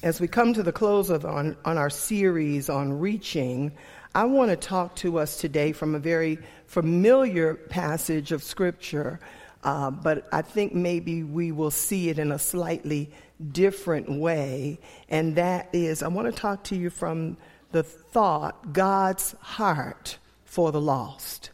As 0.00 0.20
we 0.20 0.28
come 0.28 0.54
to 0.54 0.62
the 0.62 0.70
close 0.70 1.10
of 1.10 1.24
on, 1.24 1.56
on 1.64 1.76
our 1.76 1.90
series 1.90 2.68
on 2.68 3.00
reaching, 3.00 3.72
I 4.14 4.26
want 4.26 4.50
to 4.50 4.56
talk 4.56 4.94
to 4.96 5.18
us 5.18 5.40
today 5.40 5.72
from 5.72 5.96
a 5.96 5.98
very 5.98 6.38
familiar 6.66 7.54
passage 7.54 8.30
of 8.30 8.44
Scripture, 8.44 9.18
uh, 9.64 9.90
but 9.90 10.28
I 10.30 10.42
think 10.42 10.72
maybe 10.72 11.24
we 11.24 11.50
will 11.50 11.72
see 11.72 12.10
it 12.10 12.20
in 12.20 12.30
a 12.30 12.38
slightly 12.38 13.10
different 13.50 14.08
way. 14.08 14.78
And 15.08 15.34
that 15.34 15.68
is, 15.72 16.04
I 16.04 16.08
want 16.08 16.32
to 16.32 16.40
talk 16.40 16.62
to 16.64 16.76
you 16.76 16.90
from 16.90 17.36
the 17.72 17.82
thought 17.82 18.72
God's 18.72 19.34
heart 19.40 20.18
for 20.44 20.70
the 20.70 20.80
lost. 20.80 21.50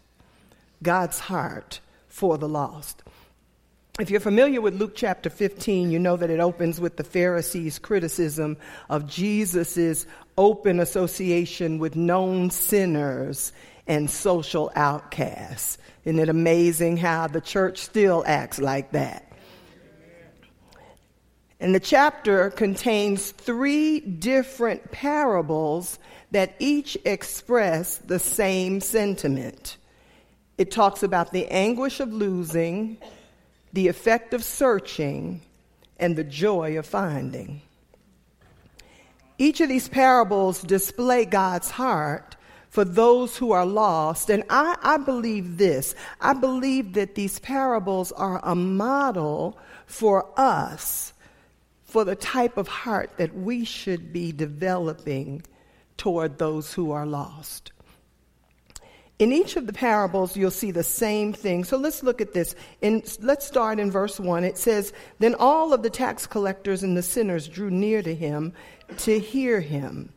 God's 0.82 1.18
heart 1.18 1.80
for 2.08 2.36
the 2.36 2.48
lost. 2.48 3.02
If 4.00 4.10
you're 4.10 4.18
familiar 4.18 4.60
with 4.60 4.74
Luke 4.74 4.96
chapter 4.96 5.30
15, 5.30 5.92
you 5.92 6.00
know 6.00 6.16
that 6.16 6.28
it 6.28 6.40
opens 6.40 6.80
with 6.80 6.96
the 6.96 7.04
Pharisees' 7.04 7.78
criticism 7.78 8.56
of 8.90 9.06
Jesus' 9.06 10.04
open 10.36 10.80
association 10.80 11.78
with 11.78 11.94
known 11.94 12.50
sinners 12.50 13.52
and 13.86 14.10
social 14.10 14.72
outcasts. 14.74 15.78
Isn't 16.04 16.18
it 16.18 16.28
amazing 16.28 16.96
how 16.96 17.28
the 17.28 17.40
church 17.40 17.78
still 17.78 18.24
acts 18.26 18.58
like 18.58 18.90
that? 18.92 19.30
And 21.60 21.72
the 21.72 21.78
chapter 21.78 22.50
contains 22.50 23.30
three 23.30 24.00
different 24.00 24.90
parables 24.90 26.00
that 26.32 26.56
each 26.58 26.98
express 27.04 27.98
the 27.98 28.18
same 28.18 28.80
sentiment. 28.80 29.76
It 30.58 30.72
talks 30.72 31.04
about 31.04 31.30
the 31.30 31.46
anguish 31.46 32.00
of 32.00 32.12
losing, 32.12 32.98
the 33.74 33.88
effect 33.88 34.32
of 34.32 34.44
searching, 34.44 35.42
and 35.98 36.16
the 36.16 36.24
joy 36.24 36.78
of 36.78 36.86
finding. 36.86 37.60
Each 39.36 39.60
of 39.60 39.68
these 39.68 39.88
parables 39.88 40.62
display 40.62 41.24
God's 41.24 41.70
heart 41.70 42.36
for 42.70 42.84
those 42.84 43.36
who 43.36 43.52
are 43.52 43.66
lost. 43.66 44.30
And 44.30 44.44
I, 44.48 44.76
I, 44.82 44.96
believe 44.98 45.58
this 45.58 45.94
I 46.20 46.34
believe 46.34 46.94
that 46.94 47.14
these 47.14 47.38
parables 47.40 48.12
are 48.12 48.40
a 48.44 48.54
model 48.54 49.58
for 49.86 50.28
us 50.36 51.12
for 51.84 52.04
the 52.04 52.16
type 52.16 52.56
of 52.56 52.68
heart 52.68 53.10
that 53.16 53.34
we 53.36 53.64
should 53.64 54.12
be 54.12 54.32
developing 54.32 55.42
toward 55.96 56.38
those 56.38 56.72
who 56.72 56.92
are 56.92 57.06
lost. 57.06 57.72
In 59.18 59.32
each 59.32 59.56
of 59.56 59.66
the 59.66 59.72
parables, 59.72 60.36
you'll 60.36 60.50
see 60.50 60.72
the 60.72 60.82
same 60.82 61.32
thing. 61.32 61.62
So 61.62 61.76
let's 61.76 62.02
look 62.02 62.20
at 62.20 62.32
this. 62.32 62.56
Let's 63.20 63.46
start 63.46 63.78
in 63.78 63.90
verse 63.90 64.18
1. 64.18 64.42
It 64.42 64.58
says, 64.58 64.92
Then 65.20 65.36
all 65.38 65.72
of 65.72 65.82
the 65.82 65.90
tax 65.90 66.26
collectors 66.26 66.82
and 66.82 66.96
the 66.96 67.02
sinners 67.02 67.46
drew 67.46 67.70
near 67.70 68.02
to 68.02 68.14
him 68.14 68.52
to 68.98 69.20
hear 69.20 69.60
him. 69.60 70.12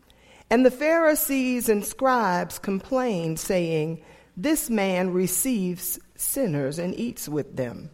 And 0.50 0.66
the 0.66 0.72
Pharisees 0.72 1.70
and 1.70 1.86
scribes 1.86 2.58
complained, 2.58 3.39
saying, 3.39 4.02
This 4.36 4.70
man 4.70 5.14
receives 5.14 5.99
sinners 6.16 6.80
and 6.80 6.95
eats 6.95 7.30
with 7.30 7.55
them. 7.55 7.92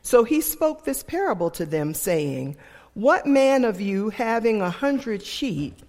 So 0.00 0.24
he 0.24 0.40
spoke 0.40 0.84
this 0.84 1.02
parable 1.02 1.50
to 1.50 1.66
them, 1.66 1.92
saying, 1.92 2.56
What 2.94 3.26
man 3.26 3.64
of 3.64 3.80
you, 3.80 4.08
having 4.08 4.62
a 4.62 4.70
hundred 4.70 5.22
sheep, 5.22 5.82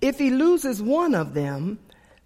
if 0.00 0.18
he 0.18 0.30
loses 0.30 0.82
one 0.82 1.14
of 1.14 1.34
them, 1.34 1.78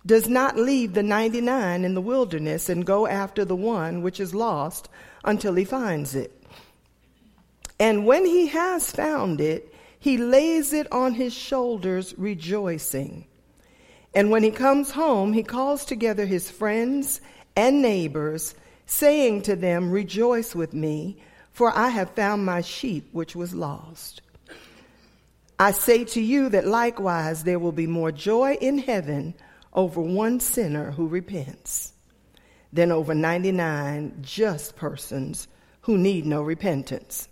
does 0.05 0.29
not 0.29 0.57
leave 0.57 0.95
the 0.95 1.03
99 1.03 1.85
in 1.85 1.95
the 1.95 2.01
wilderness 2.01 2.69
and 2.69 2.85
go 2.85 3.07
after 3.07 3.45
the 3.45 3.57
one 3.57 4.03
which 4.03 4.21
is 4.21 4.35
lost 4.35 4.89
until 5.25 5.55
he 5.55 5.65
finds 5.65 6.15
it? 6.15 6.33
And 7.79 8.07
when 8.07 8.25
he 8.25 8.47
has 8.49 8.91
found 8.91 9.41
it, 9.41 9.75
he 9.99 10.17
lays 10.17 10.73
it 10.73 10.91
on 10.91 11.15
his 11.15 11.33
shoulders, 11.33 12.15
rejoicing. 12.19 13.27
And 14.15 14.31
when 14.31 14.43
he 14.43 14.51
comes 14.51 14.91
home, 14.91 15.33
he 15.33 15.43
calls 15.43 15.85
together 15.85 16.27
his 16.27 16.51
friends 16.51 17.21
and 17.57 17.81
neighbors, 17.81 18.55
saying 18.87 19.43
to 19.43 19.57
them, 19.57 19.91
Rejoice 19.91 20.55
with 20.55 20.75
me 20.75 21.19
for 21.53 21.77
I 21.77 21.91
have 21.91 22.11
found 22.11 22.45
my 22.45 22.63
sheep 22.63 23.09
which 23.13 23.37
was 23.37 23.55
lost. 23.55 24.23
I 25.59 25.71
say 25.71 26.05
to 26.05 26.21
you 26.21 26.49
that 26.49 26.67
likewise 26.67 27.45
there 27.45 27.59
will 27.59 27.73
be 27.73 27.87
more 27.87 28.11
joy 28.11 28.55
in 28.61 28.79
heaven 28.79 29.35
over 29.73 30.01
one 30.01 30.41
sinner 30.41 30.91
who 30.91 31.07
repents 31.07 31.93
than 32.73 32.93
over 32.93 33.15
99 33.15 34.19
just 34.23 34.77
persons 34.77 35.49
who 35.83 35.99
need 35.99 36.27
no 36.27 36.43
repentance. 36.43 37.29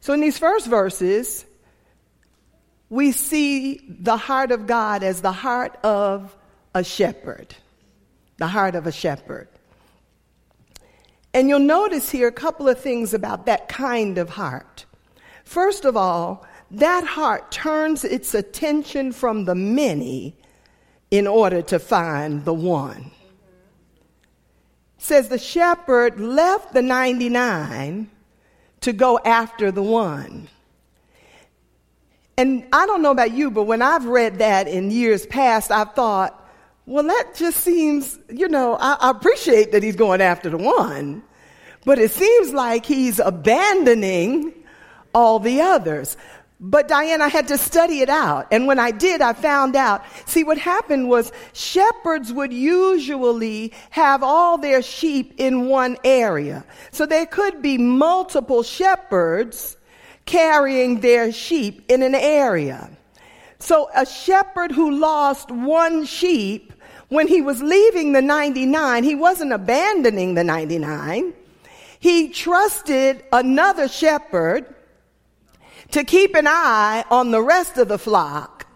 So 0.00 0.12
in 0.12 0.20
these 0.20 0.38
first 0.38 0.66
verses, 0.66 1.44
we 2.88 3.12
see 3.12 3.80
the 3.88 4.16
heart 4.16 4.50
of 4.50 4.66
God 4.66 5.02
as 5.02 5.20
the 5.20 5.32
heart 5.32 5.76
of 5.84 6.36
a 6.74 6.82
shepherd. 6.82 7.54
The 8.38 8.46
heart 8.46 8.74
of 8.74 8.86
a 8.86 8.92
shepherd. 8.92 9.48
And 11.34 11.48
you'll 11.48 11.58
notice 11.58 12.10
here 12.10 12.28
a 12.28 12.32
couple 12.32 12.68
of 12.68 12.80
things 12.80 13.12
about 13.12 13.46
that 13.46 13.68
kind 13.68 14.16
of 14.18 14.30
heart. 14.30 14.86
First 15.44 15.84
of 15.84 15.96
all, 15.96 16.46
that 16.70 17.04
heart 17.04 17.50
turns 17.50 18.04
its 18.04 18.34
attention 18.34 19.12
from 19.12 19.44
the 19.44 19.54
many 19.54 20.37
in 21.10 21.26
order 21.26 21.62
to 21.62 21.78
find 21.78 22.44
the 22.44 22.54
one. 22.54 23.10
says 24.98 25.28
the 25.28 25.38
shepherd 25.38 26.20
left 26.20 26.74
the 26.74 26.82
99 26.82 28.10
to 28.80 28.92
go 28.92 29.18
after 29.24 29.70
the 29.70 29.82
one. 29.82 30.48
And 32.36 32.64
I 32.72 32.86
don't 32.86 33.02
know 33.02 33.10
about 33.10 33.32
you, 33.32 33.50
but 33.50 33.64
when 33.64 33.82
I've 33.82 34.04
read 34.04 34.38
that 34.38 34.68
in 34.68 34.90
years 34.90 35.26
past, 35.26 35.72
I've 35.72 35.94
thought, 35.94 36.48
well, 36.86 37.04
that 37.04 37.34
just 37.34 37.60
seems, 37.60 38.18
you 38.30 38.48
know, 38.48 38.76
I, 38.80 38.96
I 39.00 39.10
appreciate 39.10 39.72
that 39.72 39.82
he's 39.82 39.96
going 39.96 40.20
after 40.20 40.48
the 40.48 40.56
one, 40.56 41.22
but 41.84 41.98
it 41.98 42.10
seems 42.10 42.52
like 42.52 42.86
he's 42.86 43.18
abandoning 43.18 44.54
all 45.14 45.38
the 45.38 45.60
others. 45.60 46.16
But 46.60 46.88
Diane, 46.88 47.22
I 47.22 47.28
had 47.28 47.48
to 47.48 47.58
study 47.58 48.00
it 48.00 48.08
out. 48.08 48.48
And 48.50 48.66
when 48.66 48.80
I 48.80 48.90
did, 48.90 49.20
I 49.20 49.32
found 49.32 49.76
out. 49.76 50.04
See, 50.26 50.42
what 50.42 50.58
happened 50.58 51.08
was 51.08 51.30
shepherds 51.52 52.32
would 52.32 52.52
usually 52.52 53.72
have 53.90 54.24
all 54.24 54.58
their 54.58 54.82
sheep 54.82 55.34
in 55.38 55.68
one 55.68 55.96
area. 56.02 56.64
So 56.90 57.06
there 57.06 57.26
could 57.26 57.62
be 57.62 57.78
multiple 57.78 58.64
shepherds 58.64 59.76
carrying 60.26 61.00
their 61.00 61.30
sheep 61.30 61.84
in 61.88 62.02
an 62.02 62.16
area. 62.16 62.90
So 63.60 63.88
a 63.94 64.04
shepherd 64.04 64.72
who 64.72 64.98
lost 64.98 65.50
one 65.52 66.06
sheep 66.06 66.72
when 67.08 67.28
he 67.28 67.40
was 67.40 67.62
leaving 67.62 68.12
the 68.12 68.20
99, 68.20 69.04
he 69.04 69.14
wasn't 69.14 69.52
abandoning 69.52 70.34
the 70.34 70.44
99. 70.44 71.32
He 72.00 72.28
trusted 72.28 73.24
another 73.32 73.88
shepherd 73.88 74.74
to 75.92 76.04
keep 76.04 76.34
an 76.34 76.46
eye 76.46 77.04
on 77.10 77.30
the 77.30 77.42
rest 77.42 77.78
of 77.78 77.88
the 77.88 77.98
flock 77.98 78.66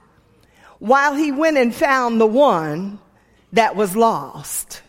while 0.79 1.15
he 1.15 1.31
went 1.31 1.59
and 1.59 1.75
found 1.75 2.21
the 2.21 2.27
one 2.27 2.99
that 3.53 3.77
was 3.77 3.95
lost. 3.95 4.83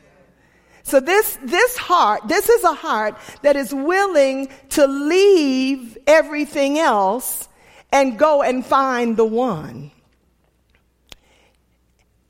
So 0.84 1.00
this, 1.00 1.38
this 1.44 1.78
heart, 1.78 2.28
this 2.28 2.50
is 2.50 2.64
a 2.64 2.74
heart 2.74 3.18
that 3.42 3.56
is 3.56 3.74
willing 3.74 4.50
to 4.70 4.86
leave 4.86 5.98
everything 6.08 6.78
else 6.78 7.48
and 7.92 8.18
go 8.18 8.42
and 8.42 8.66
find 8.66 9.16
the 9.16 9.26
one. 9.26 9.92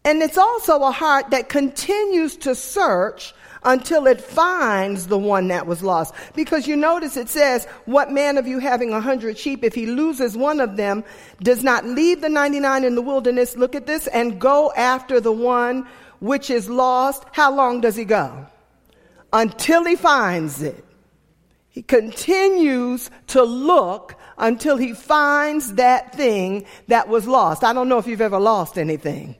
And 0.05 0.21
it's 0.21 0.37
also 0.37 0.83
a 0.83 0.91
heart 0.91 1.31
that 1.31 1.49
continues 1.49 2.35
to 2.37 2.55
search 2.55 3.33
until 3.65 4.07
it 4.07 4.21
finds 4.21 5.07
the 5.07 5.17
one 5.17 5.47
that 5.47 5.67
was 5.67 5.83
lost. 5.83 6.13
Because 6.35 6.67
you 6.67 6.75
notice 6.75 7.17
it 7.17 7.29
says, 7.29 7.65
what 7.85 8.11
man 8.11 8.37
of 8.37 8.47
you 8.47 8.59
having 8.59 8.93
a 8.93 9.01
hundred 9.01 9.37
sheep, 9.37 9.63
if 9.63 9.73
he 9.73 9.85
loses 9.85 10.37
one 10.37 10.59
of 10.59 10.77
them, 10.77 11.03
does 11.41 11.63
not 11.63 11.85
leave 11.85 12.21
the 12.21 12.29
99 12.29 12.83
in 12.83 12.95
the 12.95 13.01
wilderness, 13.01 13.55
look 13.55 13.75
at 13.75 13.85
this, 13.85 14.07
and 14.07 14.39
go 14.39 14.71
after 14.75 15.19
the 15.19 15.31
one 15.31 15.87
which 16.19 16.49
is 16.49 16.69
lost. 16.69 17.23
How 17.31 17.53
long 17.53 17.81
does 17.81 17.95
he 17.95 18.05
go? 18.05 18.45
Until 19.31 19.83
he 19.83 19.95
finds 19.95 20.61
it. 20.61 20.83
He 21.69 21.81
continues 21.81 23.09
to 23.27 23.43
look 23.43 24.15
until 24.37 24.77
he 24.77 24.93
finds 24.93 25.73
that 25.73 26.15
thing 26.15 26.65
that 26.87 27.07
was 27.07 27.27
lost. 27.27 27.63
I 27.63 27.73
don't 27.73 27.89
know 27.89 27.97
if 27.97 28.05
you've 28.05 28.21
ever 28.21 28.39
lost 28.39 28.77
anything. 28.77 29.35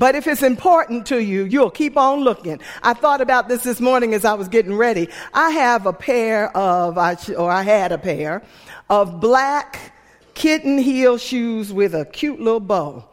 But 0.00 0.14
if 0.14 0.26
it's 0.26 0.42
important 0.42 1.04
to 1.08 1.22
you, 1.22 1.44
you'll 1.44 1.70
keep 1.70 1.98
on 1.98 2.20
looking. 2.20 2.58
I 2.82 2.94
thought 2.94 3.20
about 3.20 3.48
this 3.48 3.64
this 3.64 3.80
morning 3.80 4.14
as 4.14 4.24
I 4.24 4.32
was 4.32 4.48
getting 4.48 4.74
ready. 4.74 5.10
I 5.34 5.50
have 5.50 5.84
a 5.84 5.92
pair 5.92 6.56
of, 6.56 6.96
or 6.96 7.50
I 7.50 7.62
had 7.62 7.92
a 7.92 7.98
pair 7.98 8.42
of 8.88 9.20
black 9.20 9.92
kitten 10.32 10.78
heel 10.78 11.18
shoes 11.18 11.70
with 11.70 11.94
a 11.94 12.06
cute 12.06 12.40
little 12.40 12.60
bow. 12.60 13.04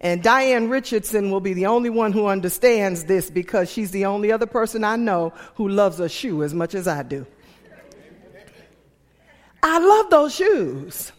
And 0.00 0.20
Diane 0.20 0.68
Richardson 0.68 1.30
will 1.30 1.38
be 1.38 1.54
the 1.54 1.66
only 1.66 1.90
one 1.90 2.10
who 2.10 2.26
understands 2.26 3.04
this 3.04 3.30
because 3.30 3.70
she's 3.70 3.92
the 3.92 4.06
only 4.06 4.32
other 4.32 4.46
person 4.46 4.82
I 4.82 4.96
know 4.96 5.32
who 5.54 5.68
loves 5.68 6.00
a 6.00 6.08
shoe 6.08 6.42
as 6.42 6.52
much 6.52 6.74
as 6.74 6.88
I 6.88 7.04
do. 7.04 7.24
I 9.62 9.78
love 9.78 10.10
those 10.10 10.34
shoes. 10.34 11.12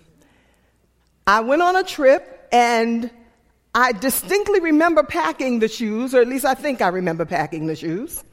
I 1.25 1.39
went 1.39 1.61
on 1.61 1.77
a 1.77 1.83
trip 1.83 2.49
and 2.51 3.09
I 3.75 3.91
distinctly 3.91 4.59
remember 4.59 5.03
packing 5.03 5.59
the 5.59 5.67
shoes, 5.67 6.13
or 6.13 6.21
at 6.21 6.27
least 6.27 6.45
I 6.45 6.53
think 6.53 6.81
I 6.81 6.89
remember 6.89 7.25
packing 7.25 7.65
the 7.65 7.75
shoes. 7.75 8.23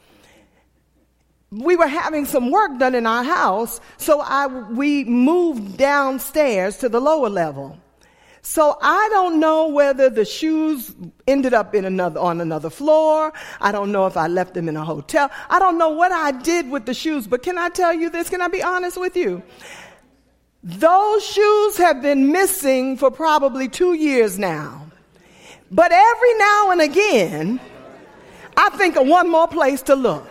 We 1.51 1.77
were 1.77 1.87
having 1.87 2.27
some 2.27 2.51
work 2.51 2.79
done 2.79 2.95
in 2.95 3.07
our 3.07 3.25
house, 3.25 3.81
so 3.97 4.21
I, 4.21 4.47
we 4.47 5.05
moved 5.05 5.79
downstairs 5.79 6.77
to 6.79 6.89
the 6.89 7.01
lower 7.01 7.29
level. 7.29 7.79
So 8.43 8.79
I 8.81 9.09
don't 9.11 9.41
know 9.41 9.69
whether 9.69 10.09
the 10.09 10.25
shoes 10.25 10.95
ended 11.27 11.53
up 11.53 11.75
in 11.75 11.85
another, 11.85 12.21
on 12.21 12.41
another 12.41 12.71
floor. 12.71 13.33
I 13.61 13.73
don't 13.73 13.93
know 13.93 14.07
if 14.07 14.17
I 14.17 14.29
left 14.29 14.55
them 14.55 14.69
in 14.69 14.77
a 14.77 14.85
hotel. 14.85 15.31
I 15.49 15.59
don't 15.59 15.77
know 15.77 15.91
what 15.91 16.13
I 16.13 16.33
did 16.33 16.71
with 16.71 16.87
the 16.87 16.95
shoes, 16.95 17.27
but 17.27 17.43
can 17.43 17.59
I 17.59 17.69
tell 17.69 17.93
you 17.93 18.09
this? 18.09 18.31
Can 18.31 18.41
I 18.41 18.49
be 18.49 18.63
honest 18.63 18.99
with 18.99 19.17
you? 19.17 19.43
Those 20.63 21.25
shoes 21.25 21.77
have 21.79 22.03
been 22.03 22.33
missing 22.33 22.97
for 22.97 23.11
probably 23.11 23.69
two 23.69 23.95
years 23.95 24.39
now. 24.39 24.90
But 25.71 25.93
every 25.93 26.35
now 26.35 26.71
and 26.73 26.81
again, 26.81 27.61
I 28.57 28.71
think 28.71 28.97
of 28.97 29.07
one 29.07 29.31
more 29.31 29.47
place 29.47 29.83
to 29.83 29.95
look. 29.95 30.27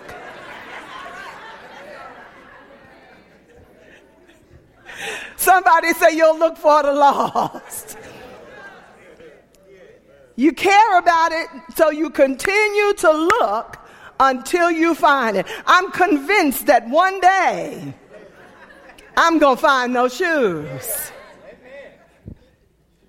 Somebody 5.38 5.94
say 5.94 6.16
you'll 6.16 6.38
look 6.38 6.58
for 6.58 6.84
the 6.84 6.92
lost. 6.92 7.98
You 10.36 10.52
care 10.52 10.98
about 11.00 11.32
it, 11.32 11.48
so 11.76 11.90
you 11.90 12.10
continue 12.10 12.94
to 12.94 13.12
look 13.12 13.78
until 14.20 14.70
you 14.70 14.94
find 14.94 15.38
it. 15.38 15.48
I'm 15.66 15.92
convinced 15.92 16.66
that 16.66 16.88
one 16.90 17.20
day 17.22 17.94
I'm 19.16 19.40
going 19.40 19.56
to 19.56 19.62
find 19.62 19.96
those 19.96 20.16
shoes. 20.16 21.12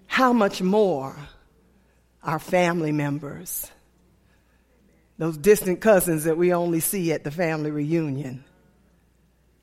How 0.06 0.32
much 0.32 0.62
more 0.62 1.16
our 2.22 2.38
family 2.38 2.92
members, 2.92 3.70
those 5.18 5.36
distant 5.36 5.80
cousins 5.80 6.24
that 6.24 6.36
we 6.36 6.52
only 6.52 6.80
see 6.80 7.12
at 7.12 7.24
the 7.24 7.30
family 7.30 7.70
reunion, 7.70 8.44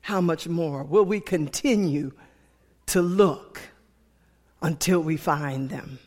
how 0.00 0.20
much 0.20 0.48
more 0.48 0.82
will 0.82 1.04
we 1.04 1.20
continue 1.20 2.12
to 2.86 3.02
look 3.02 3.60
until 4.62 5.00
we 5.00 5.16
find 5.16 5.70
them? 5.70 5.98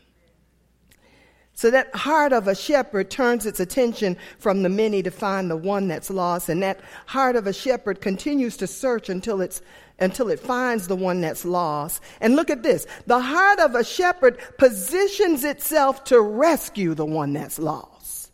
So 1.62 1.70
that 1.70 1.94
heart 1.94 2.32
of 2.32 2.48
a 2.48 2.56
shepherd 2.56 3.08
turns 3.08 3.46
its 3.46 3.60
attention 3.60 4.16
from 4.40 4.64
the 4.64 4.68
many 4.68 5.00
to 5.04 5.12
find 5.12 5.48
the 5.48 5.56
one 5.56 5.86
that's 5.86 6.10
lost, 6.10 6.48
and 6.48 6.60
that 6.64 6.80
heart 7.06 7.36
of 7.36 7.46
a 7.46 7.52
shepherd 7.52 8.00
continues 8.00 8.56
to 8.56 8.66
search 8.66 9.08
until 9.08 9.40
it's 9.40 9.62
until 10.00 10.28
it 10.28 10.40
finds 10.40 10.88
the 10.88 10.96
one 10.96 11.20
that's 11.20 11.44
lost. 11.44 12.02
And 12.20 12.34
look 12.34 12.50
at 12.50 12.64
this. 12.64 12.88
The 13.06 13.20
heart 13.20 13.60
of 13.60 13.76
a 13.76 13.84
shepherd 13.84 14.40
positions 14.58 15.44
itself 15.44 16.02
to 16.06 16.20
rescue 16.20 16.94
the 16.94 17.06
one 17.06 17.32
that's 17.32 17.60
lost. 17.60 18.32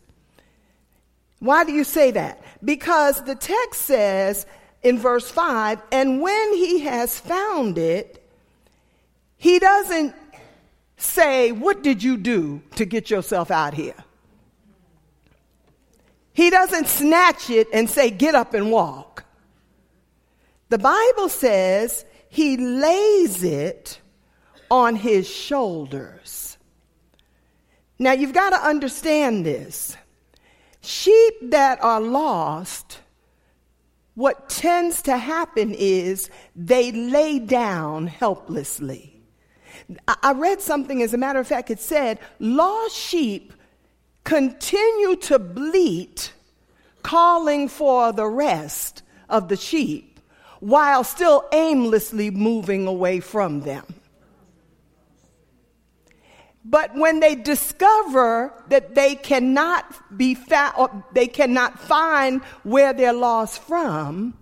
Why 1.37 1.63
do 1.65 1.71
you 1.71 1.83
say 1.83 2.09
that? 2.09 2.41
Because 2.65 3.23
the 3.25 3.35
text 3.35 3.83
says 3.83 4.47
in 4.81 4.97
verse 4.97 5.29
5, 5.29 5.83
and 5.91 6.19
when 6.19 6.55
he 6.55 6.79
has 6.79 7.19
found 7.19 7.77
it, 7.77 8.27
he 9.37 9.59
doesn't 9.59 10.15
say, 11.01 11.51
What 11.51 11.83
did 11.83 12.03
you 12.03 12.17
do 12.17 12.61
to 12.75 12.85
get 12.85 13.09
yourself 13.09 13.51
out 13.51 13.73
here? 13.73 13.95
He 16.33 16.49
doesn't 16.49 16.87
snatch 16.87 17.49
it 17.49 17.67
and 17.73 17.89
say, 17.89 18.09
Get 18.09 18.35
up 18.35 18.53
and 18.53 18.71
walk. 18.71 19.25
The 20.69 20.77
Bible 20.77 21.29
says 21.29 22.05
he 22.29 22.57
lays 22.57 23.43
it 23.43 23.99
on 24.69 24.95
his 24.95 25.27
shoulders. 25.27 26.57
Now 27.97 28.13
you've 28.13 28.33
got 28.33 28.51
to 28.51 28.55
understand 28.57 29.45
this. 29.45 29.97
Sheep 30.81 31.33
that 31.49 31.83
are 31.83 31.99
lost, 31.99 32.99
what 34.13 34.47
tends 34.47 35.01
to 35.03 35.17
happen 35.17 35.73
is 35.73 36.29
they 36.55 36.91
lay 36.91 37.39
down 37.39 38.07
helplessly. 38.07 39.18
I 40.07 40.33
read 40.33 40.61
something, 40.61 41.01
as 41.01 41.13
a 41.13 41.17
matter 41.17 41.39
of 41.39 41.47
fact, 41.47 41.71
it 41.71 41.79
said, 41.79 42.19
lost 42.39 42.95
sheep 42.95 43.53
continue 44.23 45.15
to 45.15 45.39
bleat, 45.39 46.33
calling 47.01 47.67
for 47.67 48.11
the 48.11 48.27
rest 48.27 49.01
of 49.29 49.47
the 49.47 49.57
sheep, 49.57 50.19
while 50.59 51.03
still 51.03 51.45
aimlessly 51.51 52.29
moving 52.29 52.85
away 52.85 53.19
from 53.19 53.61
them. 53.61 53.85
But 56.63 56.93
when 56.93 57.19
they 57.19 57.33
discover 57.33 58.53
that 58.67 58.93
they 58.93 59.15
cannot 59.15 59.85
be 60.15 60.35
found, 60.35 61.03
they 61.13 61.27
cannot 61.27 61.79
find 61.79 62.43
where 62.63 62.93
they're 62.93 63.13
lost 63.13 63.63
from, 63.63 64.37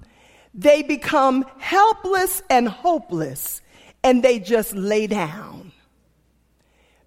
they 0.53 0.81
become 0.81 1.45
helpless 1.59 2.41
and 2.49 2.67
hopeless 2.67 3.61
and 4.03 4.23
they 4.23 4.39
just 4.39 4.73
lay 4.73 5.07
down, 5.07 5.71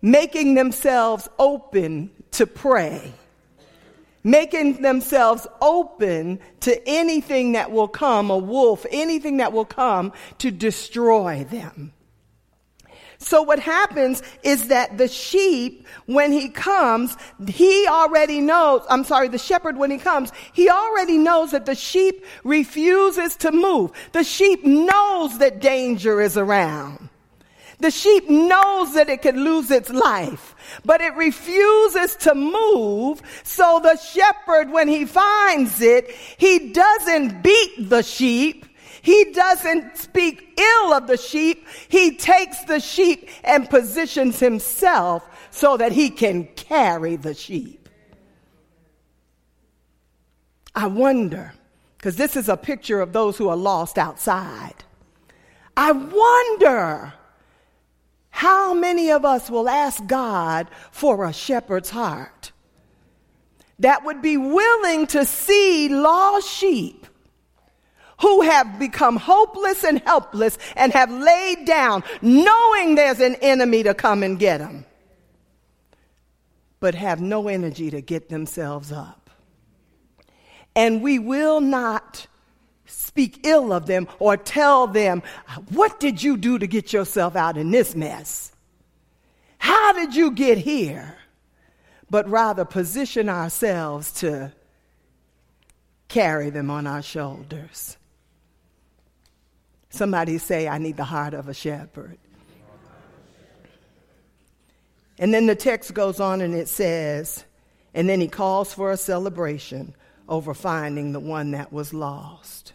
making 0.03 0.55
themselves 0.55 1.29
open 1.39 2.11
to 2.33 2.47
prey, 2.47 3.13
making 4.23 4.83
themselves 4.83 5.47
open 5.61 6.41
to 6.61 6.89
anything 6.89 7.53
that 7.53 7.71
will 7.71 7.89
come, 7.89 8.31
a 8.31 8.39
wolf, 8.39 8.85
anything 8.91 9.39
that 9.39 9.53
will 9.53 9.65
come 9.65 10.13
to 10.39 10.51
destroy 10.51 11.45
them. 11.45 11.93
So 13.21 13.43
what 13.43 13.59
happens 13.59 14.23
is 14.43 14.69
that 14.69 14.97
the 14.97 15.07
sheep, 15.07 15.87
when 16.07 16.33
he 16.33 16.49
comes, 16.49 17.17
he 17.47 17.87
already 17.87 18.41
knows, 18.41 18.83
I'm 18.89 19.05
sorry, 19.05 19.29
the 19.29 19.39
shepherd, 19.39 19.77
when 19.77 19.91
he 19.91 19.99
comes, 19.99 20.33
he 20.55 20.71
already 20.71 21.19
knows 21.19 21.51
that 21.51 21.67
the 21.67 21.75
sheep 21.75 22.25
refuses 22.45 23.37
to 23.37 23.53
move. 23.53 23.93
The 24.13 24.25
sheep 24.25 24.65
knows 24.65 25.39
that 25.39 25.61
danger 25.61 26.23
is 26.23 26.39
around. 26.39 27.11
The 27.81 27.91
sheep 27.91 28.29
knows 28.29 28.95
that 28.95 29.09
it 29.09 29.23
could 29.23 29.37
lose 29.37 29.71
its 29.71 29.91
life, 29.91 30.55
but 30.85 31.01
it 31.01 31.15
refuses 31.15 32.17
to 32.17 32.35
move. 32.35 33.23
So 33.43 33.81
the 33.83 33.97
shepherd, 33.97 34.71
when 34.71 34.89
he 34.89 35.05
finds 35.05 35.81
it, 35.81 36.11
he 36.11 36.73
doesn't 36.73 37.43
beat 37.43 37.89
the 37.91 38.03
sheep. 38.03 38.67
He 39.03 39.33
doesn't 39.33 39.97
speak 39.97 40.59
ill 40.59 40.93
of 40.93 41.07
the 41.07 41.17
sheep. 41.17 41.67
He 41.89 42.17
takes 42.17 42.63
the 42.65 42.81
sheep 42.81 43.29
and 43.45 43.69
positions 43.69 44.41
himself 44.41 45.29
so 45.51 45.77
that 45.77 45.93
he 45.93 46.11
can 46.11 46.45
carry 46.55 47.17
the 47.17 47.35
sheep. 47.35 47.89
I 50.75 50.87
wonder, 50.87 51.53
because 51.97 52.17
this 52.17 52.37
is 52.37 52.49
a 52.49 52.57
picture 52.57 53.01
of 53.01 53.13
those 53.13 53.37
who 53.37 53.49
are 53.49 53.57
lost 53.57 53.99
outside. 53.99 54.75
I 55.77 55.93
wonder 55.93 57.15
how 58.31 58.75
many 58.75 59.11
of 59.11 59.25
us 59.25 59.51
will 59.51 59.69
ask 59.69 60.07
God 60.07 60.69
for 60.91 61.25
a 61.25 61.33
shepherd's 61.33 61.91
heart 61.91 62.53
that 63.79 64.05
would 64.05 64.23
be 64.23 64.37
willing 64.37 65.07
to 65.09 65.25
see 65.25 65.89
lost 65.89 66.49
sheep 66.49 67.00
who 68.21 68.43
have 68.43 68.79
become 68.79 69.17
hopeless 69.17 69.85
and 69.85 70.01
helpless 70.01 70.59
and 70.77 70.93
have 70.93 71.11
laid 71.11 71.65
down 71.65 72.03
knowing 72.23 72.95
there's 72.95 73.21
an 73.21 73.35
enemy 73.37 73.83
to 73.83 73.95
come 73.95 74.23
and 74.23 74.39
get 74.39 74.59
them, 74.59 74.85
but 76.81 76.95
have 76.95 77.21
no 77.21 77.49
energy 77.49 77.91
to 77.91 78.01
get 78.01 78.29
themselves 78.29 78.93
up. 78.93 79.31
And 80.77 81.03
we 81.03 81.19
will 81.19 81.61
not 81.61 82.27
speak 82.87 83.47
ill 83.47 83.73
of 83.73 83.87
them 83.87 84.09
or 84.19 84.37
tell 84.37 84.87
them, 84.87 85.23
What 85.71 85.99
did 86.01 86.23
you 86.23 86.37
do 86.37 86.59
to 86.59 86.67
get 86.67 86.93
yourself 86.93 87.37
out 87.37 87.57
in 87.57 87.71
this 87.71 87.95
mess? 87.95 88.53
How 89.59 89.93
did 89.93 90.15
you 90.15 90.31
get 90.31 90.59
here? 90.59 91.17
But 92.09 92.29
rather 92.29 92.65
position 92.65 93.29
ourselves 93.29 94.13
to 94.15 94.53
carry 96.09 96.51
them 96.51 96.71
on 96.71 96.87
our 96.87 97.03
shoulders. 97.03 97.97
Somebody 99.91 100.39
say, 100.39 100.69
I 100.69 100.79
need 100.79 100.97
the 100.97 101.05
heart 101.05 101.35
of 101.35 101.49
a 101.49 101.55
shepherd. 101.55 102.19
And 105.19 105.35
then 105.35 105.47
the 105.47 105.55
text 105.55 105.93
goes 105.93 106.19
on 106.19 106.41
and 106.41 106.55
it 106.55 106.69
says, 106.69 107.45
and 107.93 108.09
then 108.09 108.21
he 108.21 108.29
calls 108.29 108.73
for 108.73 108.91
a 108.91 108.97
celebration 108.97 109.95
over 110.29 110.55
finding 110.55 111.13
the 111.13 111.21
one 111.21 111.51
that 111.51 111.73
was 111.73 111.93
lost. 111.93 112.73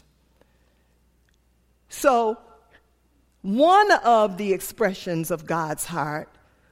So, 1.89 2.37
one 3.41 3.91
of 4.03 4.37
the 4.37 4.53
expressions 4.53 5.31
of 5.31 5.45
God's 5.45 5.85
heart 5.85 6.29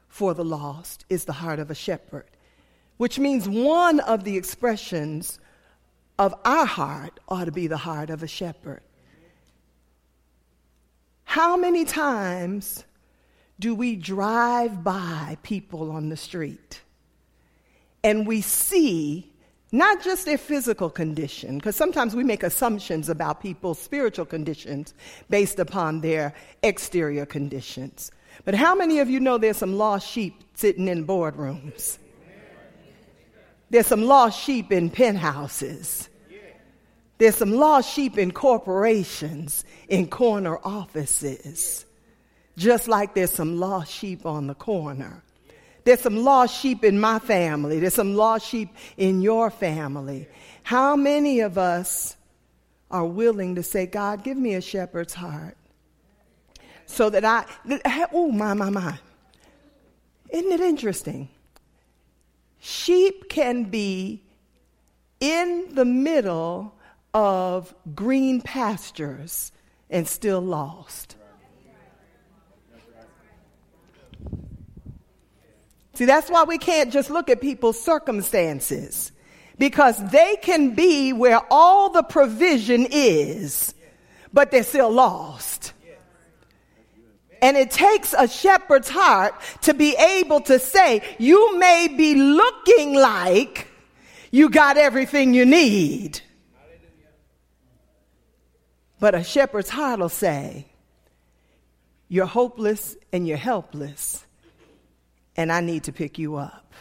for 0.09 0.33
the 0.33 0.43
lost 0.43 1.05
is 1.09 1.25
the 1.25 1.33
heart 1.33 1.59
of 1.59 1.71
a 1.71 1.75
shepherd, 1.75 2.29
which 2.97 3.17
means 3.17 3.47
one 3.47 3.99
of 4.01 4.25
the 4.25 4.35
expressions 4.35 5.39
of 6.19 6.35
our 6.43 6.65
heart 6.65 7.19
ought 7.29 7.45
to 7.45 7.51
be 7.51 7.67
the 7.67 7.77
heart 7.77 8.09
of 8.09 8.21
a 8.21 8.27
shepherd. 8.27 8.81
How 11.33 11.57
many 11.57 11.83
times 11.83 12.83
do 13.59 13.73
we 13.73 13.95
drive 13.95 14.83
by 14.83 15.35
people 15.41 15.89
on 15.89 16.09
the 16.09 16.15
street 16.15 16.79
and 18.03 18.27
we 18.27 18.41
see 18.41 19.33
not 19.71 20.03
just 20.03 20.25
their 20.25 20.37
physical 20.37 20.91
condition, 20.91 21.57
because 21.57 21.75
sometimes 21.75 22.15
we 22.15 22.23
make 22.23 22.43
assumptions 22.43 23.09
about 23.09 23.41
people's 23.41 23.79
spiritual 23.79 24.27
conditions 24.27 24.93
based 25.31 25.57
upon 25.57 26.01
their 26.01 26.35
exterior 26.61 27.25
conditions. 27.25 28.11
But 28.45 28.53
how 28.53 28.75
many 28.75 28.99
of 28.99 29.09
you 29.09 29.19
know 29.19 29.39
there's 29.39 29.57
some 29.57 29.75
lost 29.75 30.07
sheep 30.07 30.35
sitting 30.53 30.87
in 30.87 31.07
boardrooms? 31.07 31.97
There's 33.71 33.87
some 33.87 34.03
lost 34.03 34.39
sheep 34.39 34.71
in 34.71 34.91
penthouses. 34.91 36.09
There's 37.23 37.37
some 37.37 37.53
lost 37.53 37.89
sheep 37.89 38.17
in 38.17 38.33
corporations, 38.33 39.63
in 39.87 40.07
corner 40.07 40.59
offices, 40.61 41.85
just 42.57 42.89
like 42.89 43.15
there's 43.15 43.31
some 43.31 43.61
lost 43.61 43.93
sheep 43.93 44.25
on 44.25 44.47
the 44.47 44.53
corner. 44.53 45.23
There's 45.85 46.01
some 46.01 46.17
lost 46.17 46.59
sheep 46.59 46.83
in 46.83 46.99
my 46.99 47.19
family. 47.19 47.79
There's 47.79 47.93
some 47.93 48.15
lost 48.15 48.45
sheep 48.45 48.75
in 48.97 49.21
your 49.21 49.49
family. 49.49 50.27
How 50.63 50.97
many 50.97 51.39
of 51.39 51.57
us 51.57 52.17
are 52.91 53.05
willing 53.05 53.55
to 53.55 53.63
say, 53.63 53.85
God, 53.85 54.25
give 54.25 54.35
me 54.35 54.55
a 54.55 54.61
shepherd's 54.61 55.13
heart? 55.13 55.55
So 56.87 57.09
that 57.09 57.23
I, 57.23 57.45
oh, 58.11 58.33
my, 58.33 58.53
my, 58.53 58.69
my. 58.69 58.99
Isn't 60.29 60.51
it 60.51 60.59
interesting? 60.59 61.29
Sheep 62.59 63.29
can 63.29 63.63
be 63.63 64.23
in 65.21 65.69
the 65.73 65.85
middle 65.85 66.75
of 67.13 67.73
green 67.93 68.41
pastures 68.41 69.51
and 69.89 70.07
still 70.07 70.41
lost. 70.41 71.15
See, 75.95 76.05
that's 76.05 76.29
why 76.29 76.43
we 76.43 76.57
can't 76.57 76.91
just 76.91 77.11
look 77.11 77.29
at 77.29 77.39
people's 77.39 77.79
circumstances 77.79 79.11
because 79.59 80.03
they 80.09 80.37
can 80.41 80.73
be 80.73 81.13
where 81.13 81.39
all 81.51 81.91
the 81.91 82.01
provision 82.01 82.87
is, 82.89 83.75
but 84.33 84.49
they're 84.49 84.63
still 84.63 84.91
lost. 84.91 85.73
And 87.43 87.57
it 87.57 87.69
takes 87.69 88.15
a 88.17 88.27
shepherd's 88.27 88.89
heart 88.89 89.35
to 89.63 89.73
be 89.73 89.95
able 89.95 90.41
to 90.41 90.57
say, 90.57 91.03
you 91.19 91.59
may 91.59 91.89
be 91.89 92.15
looking 92.15 92.95
like 92.95 93.67
you 94.31 94.49
got 94.49 94.77
everything 94.77 95.33
you 95.33 95.45
need. 95.45 96.21
But 99.03 99.15
a 99.15 99.21
shepherd's 99.21 99.69
heart 99.69 99.99
will 99.99 100.07
say, 100.07 100.65
you're 102.07 102.25
hopeless 102.25 102.95
and 103.11 103.27
you're 103.27 103.35
helpless 103.35 104.25
and 105.35 105.51
I 105.51 105.59
need 105.59 105.83
to 105.83 105.91
pick 105.91 106.17
you 106.17 106.37
up. 106.37 106.73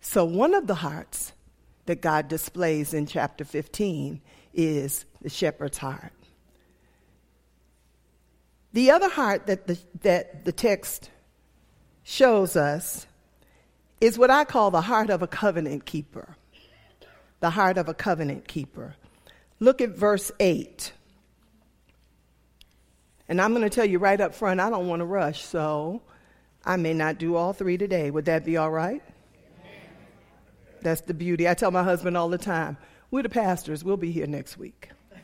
So, 0.00 0.24
one 0.24 0.54
of 0.54 0.68
the 0.68 0.74
hearts 0.76 1.34
that 1.84 2.00
God 2.00 2.28
displays 2.28 2.94
in 2.94 3.04
chapter 3.06 3.44
15 3.44 4.22
is 4.54 5.04
the 5.20 5.28
shepherd's 5.28 5.76
heart. 5.76 6.14
The 8.72 8.92
other 8.92 9.10
heart 9.10 9.48
that 9.48 9.66
the, 9.66 9.78
that 10.00 10.46
the 10.46 10.52
text 10.52 11.10
shows 12.04 12.56
us 12.56 13.06
is 14.00 14.18
what 14.18 14.30
I 14.30 14.44
call 14.44 14.70
the 14.70 14.80
heart 14.80 15.10
of 15.10 15.20
a 15.20 15.26
covenant 15.26 15.84
keeper. 15.84 16.36
The 17.40 17.50
heart 17.50 17.76
of 17.76 17.90
a 17.90 17.92
covenant 17.92 18.48
keeper. 18.48 18.96
Look 19.58 19.80
at 19.80 19.90
verse 19.90 20.30
8. 20.38 20.92
And 23.28 23.40
I'm 23.40 23.52
going 23.52 23.62
to 23.62 23.70
tell 23.70 23.84
you 23.84 23.98
right 23.98 24.20
up 24.20 24.34
front, 24.34 24.60
I 24.60 24.70
don't 24.70 24.86
want 24.86 25.00
to 25.00 25.06
rush, 25.06 25.44
so 25.44 26.02
I 26.64 26.76
may 26.76 26.94
not 26.94 27.18
do 27.18 27.34
all 27.36 27.52
three 27.52 27.76
today. 27.76 28.10
Would 28.10 28.26
that 28.26 28.44
be 28.44 28.56
all 28.56 28.70
right? 28.70 29.02
That's 30.82 31.00
the 31.00 31.14
beauty. 31.14 31.48
I 31.48 31.54
tell 31.54 31.72
my 31.72 31.82
husband 31.82 32.16
all 32.16 32.28
the 32.28 32.38
time, 32.38 32.76
we're 33.10 33.22
the 33.22 33.28
pastors, 33.28 33.82
we'll 33.82 33.96
be 33.96 34.12
here 34.12 34.26
next 34.26 34.56
week. 34.58 34.90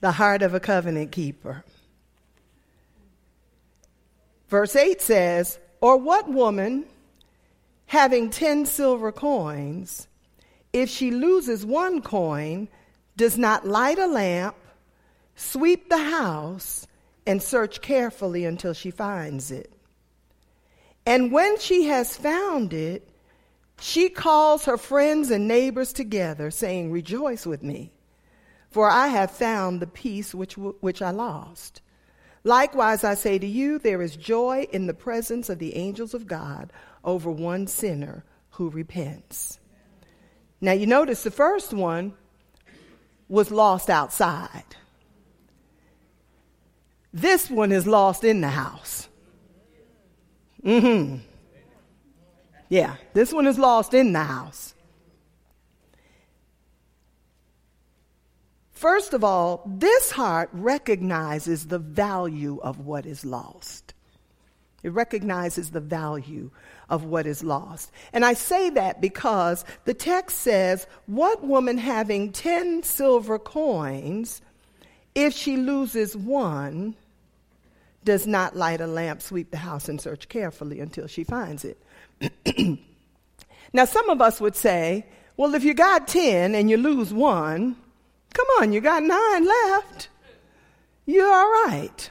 the 0.00 0.12
heart 0.12 0.40
of 0.42 0.54
a 0.54 0.60
covenant 0.60 1.12
keeper. 1.12 1.64
Verse 4.48 4.74
8 4.74 5.02
says, 5.02 5.58
Or 5.80 5.96
what 5.98 6.28
woman, 6.28 6.86
having 7.90 8.30
ten 8.30 8.64
silver 8.64 9.10
coins, 9.10 10.06
if 10.72 10.88
she 10.88 11.10
loses 11.10 11.66
one 11.66 12.00
coin, 12.00 12.68
does 13.16 13.36
not 13.36 13.66
light 13.66 13.98
a 13.98 14.06
lamp 14.06 14.54
sweep 15.34 15.88
the 15.88 15.98
house, 15.98 16.86
and 17.26 17.42
search 17.42 17.80
carefully 17.80 18.44
until 18.44 18.72
she 18.72 18.92
finds 18.92 19.50
it. 19.50 19.72
And 21.04 21.32
when 21.32 21.58
she 21.58 21.86
has 21.86 22.16
found 22.16 22.72
it, 22.72 23.08
she 23.80 24.08
calls 24.08 24.66
her 24.66 24.76
friends 24.76 25.32
and 25.32 25.48
neighbors 25.48 25.92
together, 25.92 26.52
saying, 26.52 26.92
Rejoice 26.92 27.44
with 27.44 27.64
me, 27.64 27.90
for 28.70 28.88
I 28.88 29.08
have 29.08 29.32
found 29.32 29.80
the 29.80 29.88
piece 29.88 30.32
which, 30.32 30.56
which 30.56 31.02
I 31.02 31.10
lost. 31.10 31.82
Likewise, 32.44 33.02
I 33.02 33.14
say 33.14 33.36
to 33.38 33.46
you, 33.46 33.80
there 33.80 34.00
is 34.00 34.14
joy 34.14 34.68
in 34.72 34.86
the 34.86 34.94
presence 34.94 35.48
of 35.48 35.58
the 35.58 35.74
angels 35.74 36.14
of 36.14 36.28
God 36.28 36.72
over 37.04 37.30
one 37.30 37.66
sinner 37.66 38.24
who 38.50 38.70
repents. 38.70 39.58
Now, 40.60 40.72
you 40.72 40.86
notice 40.86 41.22
the 41.22 41.30
first 41.30 41.72
one 41.72 42.14
was 43.28 43.50
lost 43.50 43.88
outside. 43.88 44.64
This 47.12 47.50
one 47.50 47.72
is 47.72 47.86
lost 47.86 48.24
in 48.24 48.40
the 48.40 48.48
house. 48.48 49.08
Mm-hmm. 50.64 51.16
Yeah, 52.68 52.96
this 53.14 53.32
one 53.32 53.46
is 53.46 53.58
lost 53.58 53.94
in 53.94 54.12
the 54.12 54.22
house. 54.22 54.74
First 58.70 59.12
of 59.12 59.24
all, 59.24 59.62
this 59.66 60.10
heart 60.10 60.48
recognizes 60.52 61.66
the 61.66 61.78
value 61.78 62.58
of 62.62 62.78
what 62.78 63.04
is 63.06 63.24
lost. 63.24 63.92
It 64.82 64.92
recognizes 64.92 65.70
the 65.70 65.80
value 65.80 66.50
of 66.88 67.04
what 67.04 67.26
is 67.26 67.44
lost. 67.44 67.92
And 68.12 68.24
I 68.24 68.34
say 68.34 68.70
that 68.70 69.00
because 69.00 69.64
the 69.84 69.94
text 69.94 70.38
says, 70.38 70.86
What 71.06 71.44
woman 71.44 71.78
having 71.78 72.32
10 72.32 72.82
silver 72.82 73.38
coins 73.38 74.40
if 75.14 75.34
she 75.34 75.56
loses 75.56 76.16
one, 76.16 76.94
does 78.04 78.26
not 78.26 78.56
light 78.56 78.80
a 78.80 78.86
lamp, 78.86 79.22
sweep 79.22 79.50
the 79.50 79.58
house, 79.58 79.88
and 79.88 80.00
search 80.00 80.28
carefully 80.28 80.80
until 80.80 81.06
she 81.06 81.24
finds 81.24 81.64
it. 81.64 81.78
now, 83.72 83.84
some 83.84 84.08
of 84.08 84.20
us 84.20 84.40
would 84.40 84.56
say, 84.56 85.04
well, 85.36 85.54
if 85.54 85.64
you 85.64 85.74
got 85.74 86.08
10 86.08 86.54
and 86.54 86.70
you 86.70 86.76
lose 86.76 87.12
one, 87.12 87.76
come 88.32 88.46
on, 88.60 88.72
you 88.72 88.80
got 88.80 89.02
nine 89.02 89.46
left. 89.46 90.08
You're 91.06 91.32
all 91.32 91.66
right. 91.66 92.10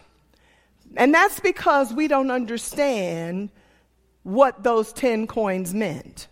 And 0.96 1.14
that's 1.14 1.40
because 1.40 1.94
we 1.94 2.08
don't 2.08 2.32
understand 2.32 3.50
what 4.24 4.64
those 4.64 4.92
10 4.94 5.28
coins 5.28 5.74
meant. 5.74 6.28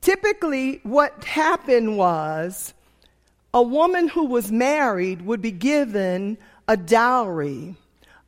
Typically, 0.00 0.80
what 0.82 1.24
happened 1.24 1.96
was 1.96 2.74
a 3.54 3.62
woman 3.62 4.08
who 4.08 4.26
was 4.26 4.50
married 4.50 5.22
would 5.22 5.40
be 5.40 5.52
given 5.52 6.38
a 6.66 6.76
dowry 6.76 7.76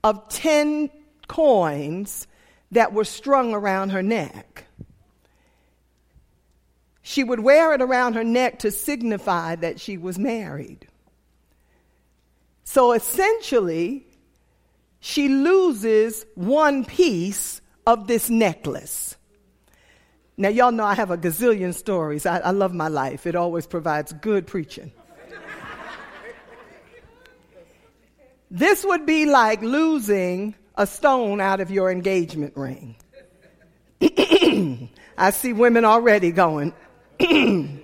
of 0.03 0.29
10 0.29 0.91
coins 1.27 2.27
that 2.71 2.93
were 2.93 3.05
strung 3.05 3.55
around 3.55 3.91
her 3.91 4.03
neck. 4.03 4.67
She 7.03 7.25
would 7.25 7.41
wear 7.41 7.75
it 7.75 7.83
around 7.83 8.15
her 8.15 8.25
neck 8.25 8.61
to 8.61 8.71
signify 8.71 9.57
that 9.57 9.81
she 9.81 9.99
was 9.99 10.19
married. 10.19 10.87
So 12.65 12.93
essentially, 12.93 14.07
she 15.07 15.29
loses 15.29 16.25
one 16.35 16.83
piece 16.83 17.61
of 17.87 18.07
this 18.07 18.31
necklace. 18.31 19.19
Now, 20.39 20.49
y'all 20.49 20.73
know 20.73 20.87
I 20.87 20.95
have 20.95 21.11
a 21.11 21.19
gazillion 21.19 21.75
stories. 21.75 22.25
I, 22.25 22.39
I 22.39 22.53
love 22.53 22.73
my 22.73 22.89
life, 22.89 23.27
it 23.27 23.37
always 23.37 23.67
provides 23.67 24.15
good 24.15 24.47
preaching. 24.47 24.93
this 28.51 28.83
would 28.83 29.05
be 29.05 29.27
like 29.27 29.61
losing 29.61 30.55
a 30.75 30.87
stone 30.87 31.39
out 31.39 31.61
of 31.61 31.71
your 31.71 31.91
engagement 31.91 32.57
ring. 32.57 32.97
I 35.19 35.33
see 35.33 35.53
women 35.53 35.85
already 35.85 36.33
going. 36.33 36.73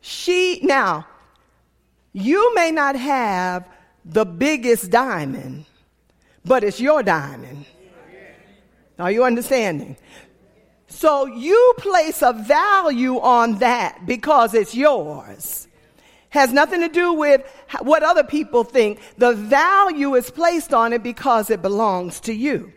she, 0.00 0.60
now, 0.62 1.08
you 2.16 2.54
may 2.54 2.70
not 2.70 2.96
have 2.96 3.68
the 4.06 4.24
biggest 4.24 4.90
diamond, 4.90 5.66
but 6.46 6.64
it's 6.64 6.80
your 6.80 7.02
diamond. 7.02 7.66
Are 8.98 9.10
you 9.10 9.22
understanding? 9.24 9.98
So 10.86 11.26
you 11.26 11.74
place 11.76 12.22
a 12.22 12.32
value 12.32 13.20
on 13.20 13.58
that 13.58 14.06
because 14.06 14.54
it's 14.54 14.74
yours. 14.74 15.68
Has 16.30 16.54
nothing 16.54 16.80
to 16.80 16.88
do 16.88 17.12
with 17.12 17.42
what 17.80 18.02
other 18.02 18.24
people 18.24 18.64
think. 18.64 18.98
The 19.18 19.34
value 19.34 20.14
is 20.14 20.30
placed 20.30 20.72
on 20.72 20.94
it 20.94 21.02
because 21.02 21.50
it 21.50 21.60
belongs 21.60 22.20
to 22.20 22.32
you. 22.32 22.72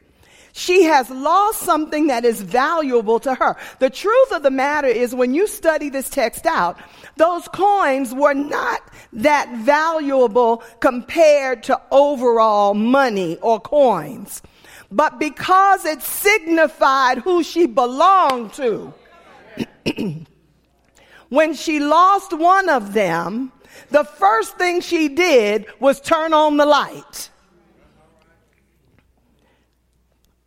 She 0.53 0.83
has 0.83 1.09
lost 1.09 1.59
something 1.59 2.07
that 2.07 2.25
is 2.25 2.41
valuable 2.41 3.19
to 3.21 3.35
her. 3.35 3.55
The 3.79 3.89
truth 3.89 4.31
of 4.31 4.43
the 4.43 4.51
matter 4.51 4.87
is 4.87 5.13
when 5.13 5.33
you 5.33 5.47
study 5.47 5.89
this 5.89 6.09
text 6.09 6.45
out, 6.45 6.79
those 7.17 7.47
coins 7.49 8.13
were 8.13 8.33
not 8.33 8.81
that 9.13 9.49
valuable 9.57 10.63
compared 10.79 11.63
to 11.63 11.79
overall 11.91 12.73
money 12.73 13.37
or 13.41 13.59
coins 13.59 14.41
but 14.91 15.19
because 15.19 15.85
it 15.85 16.01
signified 16.01 17.19
who 17.19 17.43
she 17.43 17.67
belonged 17.67 18.53
to. 18.53 18.93
when 21.29 21.53
she 21.53 21.79
lost 21.79 22.33
one 22.33 22.69
of 22.69 22.93
them, 22.93 23.51
the 23.91 24.03
first 24.03 24.57
thing 24.57 24.81
she 24.81 25.07
did 25.09 25.65
was 25.79 26.01
turn 26.01 26.33
on 26.33 26.57
the 26.57 26.65
light. 26.65 27.29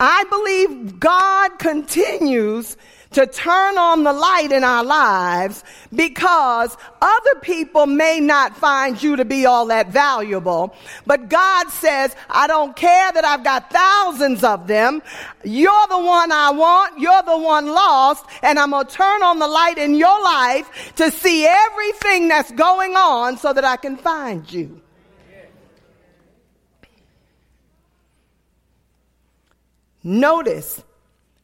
I 0.05 0.25
believe 0.25 0.99
God 0.99 1.61
continues 1.61 2.77
to 3.13 3.25
turn 3.25 3.79
on 3.79 4.03
the 4.03 4.13
light 4.13 4.51
in 4.51 4.65
our 4.65 4.83
lives 4.83 5.63
because 5.95 6.77
other 7.01 7.41
people 7.41 7.87
may 7.87 8.19
not 8.19 8.57
find 8.57 9.01
you 9.01 9.15
to 9.15 9.25
be 9.25 9.47
all 9.47 9.67
that 9.67 9.93
valuable. 9.93 10.75
But 11.07 11.29
God 11.29 11.69
says, 11.69 12.17
I 12.29 12.49
don't 12.49 12.75
care 12.75 13.13
that 13.13 13.25
I've 13.25 13.45
got 13.45 13.71
thousands 13.71 14.43
of 14.43 14.67
them. 14.67 15.03
You're 15.45 15.87
the 15.89 16.01
one 16.01 16.33
I 16.33 16.51
want. 16.51 16.99
You're 16.99 17.23
the 17.23 17.39
one 17.39 17.69
lost. 17.69 18.27
And 18.43 18.59
I'm 18.59 18.71
going 18.71 18.85
to 18.85 18.93
turn 18.93 19.23
on 19.23 19.39
the 19.39 19.47
light 19.47 19.79
in 19.79 19.95
your 19.95 20.21
life 20.21 20.93
to 20.97 21.13
see 21.13 21.47
everything 21.47 22.27
that's 22.27 22.51
going 22.51 22.97
on 22.97 23.37
so 23.37 23.53
that 23.53 23.65
I 23.65 23.77
can 23.77 23.97
find 23.97 24.53
you. 24.53 24.82
Notice 30.05 30.83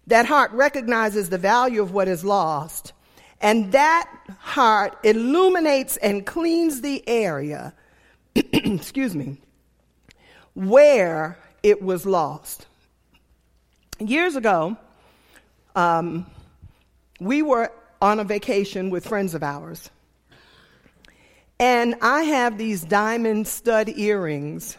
that 0.07 0.27
heart 0.27 0.50
recognizes 0.53 1.29
the 1.29 1.38
value 1.38 1.83
of 1.83 1.93
what 1.93 2.09
is 2.09 2.25
lost, 2.25 2.93
and 3.41 3.73
that 3.73 4.11
heart 4.38 4.97
illuminates 5.05 5.97
and 5.99 6.27
cleans 6.27 6.81
the 6.81 7.07
area, 7.09 7.75
excuse 8.35 9.15
me, 9.15 9.37
where 10.55 11.38
it 11.62 11.83
was 11.83 12.07
lost. 12.07 12.67
Years 14.00 14.35
ago, 14.35 14.77
um, 15.77 16.27
we 17.21 17.43
were 17.43 17.71
on 18.00 18.21
a 18.21 18.25
vacation 18.25 18.90
with 18.90 19.07
friends 19.07 19.35
of 19.35 19.42
ours. 19.42 19.90
And 21.61 21.97
I 22.01 22.23
have 22.23 22.57
these 22.57 22.83
diamond 22.83 23.49
stud 23.49 23.88
earrings 23.88 24.77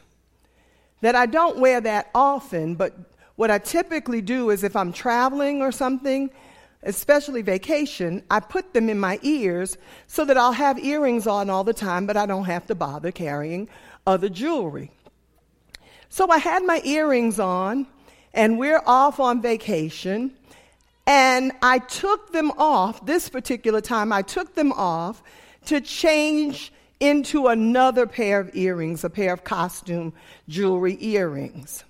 that 1.02 1.16
I 1.16 1.26
don't 1.26 1.58
wear 1.58 1.82
that 1.82 2.10
often, 2.16 2.76
but 2.76 2.94
what 3.40 3.50
I 3.50 3.58
typically 3.58 4.20
do 4.20 4.50
is 4.50 4.66
if 4.66 4.76
I'm 4.76 4.92
traveling 4.92 5.62
or 5.62 5.72
something, 5.72 6.30
especially 6.84 7.42
vacation, 7.42 8.22
I 8.30 8.42
put 8.42 8.74
them 8.74 8.90
in 8.90 9.00
my 9.00 9.18
ears 9.22 9.78
so 10.08 10.26
that 10.26 10.38
I'll 10.38 10.52
have 10.52 10.78
earrings 10.78 11.26
on 11.26 11.50
all 11.50 11.64
the 11.64 11.74
time, 11.74 12.06
but 12.06 12.18
I 12.18 12.26
don't 12.26 12.44
have 12.44 12.68
to 12.68 12.76
bother 12.76 13.14
carrying 13.14 13.70
other 14.06 14.28
jewelry. 14.28 14.92
So 16.10 16.30
I 16.30 16.38
had 16.38 16.66
my 16.66 16.82
earrings 16.84 17.40
on, 17.40 17.88
and 18.34 18.60
we're 18.60 18.82
off 18.86 19.22
on 19.22 19.42
vacation. 19.42 20.34
And 21.08 21.54
I 21.62 21.80
took 21.80 22.34
them 22.34 22.52
off, 22.58 23.06
this 23.06 23.30
particular 23.30 23.80
time, 23.80 24.12
I 24.12 24.22
took 24.22 24.54
them 24.54 24.74
off 24.74 25.24
to 25.68 25.80
change 25.80 26.74
into 27.00 27.48
another 27.48 28.06
pair 28.06 28.42
of 28.42 28.54
earrings, 28.54 29.06
a 29.06 29.10
pair 29.10 29.32
of 29.32 29.46
costume 29.46 30.12
jewelry 30.50 30.98
earrings. 31.00 31.86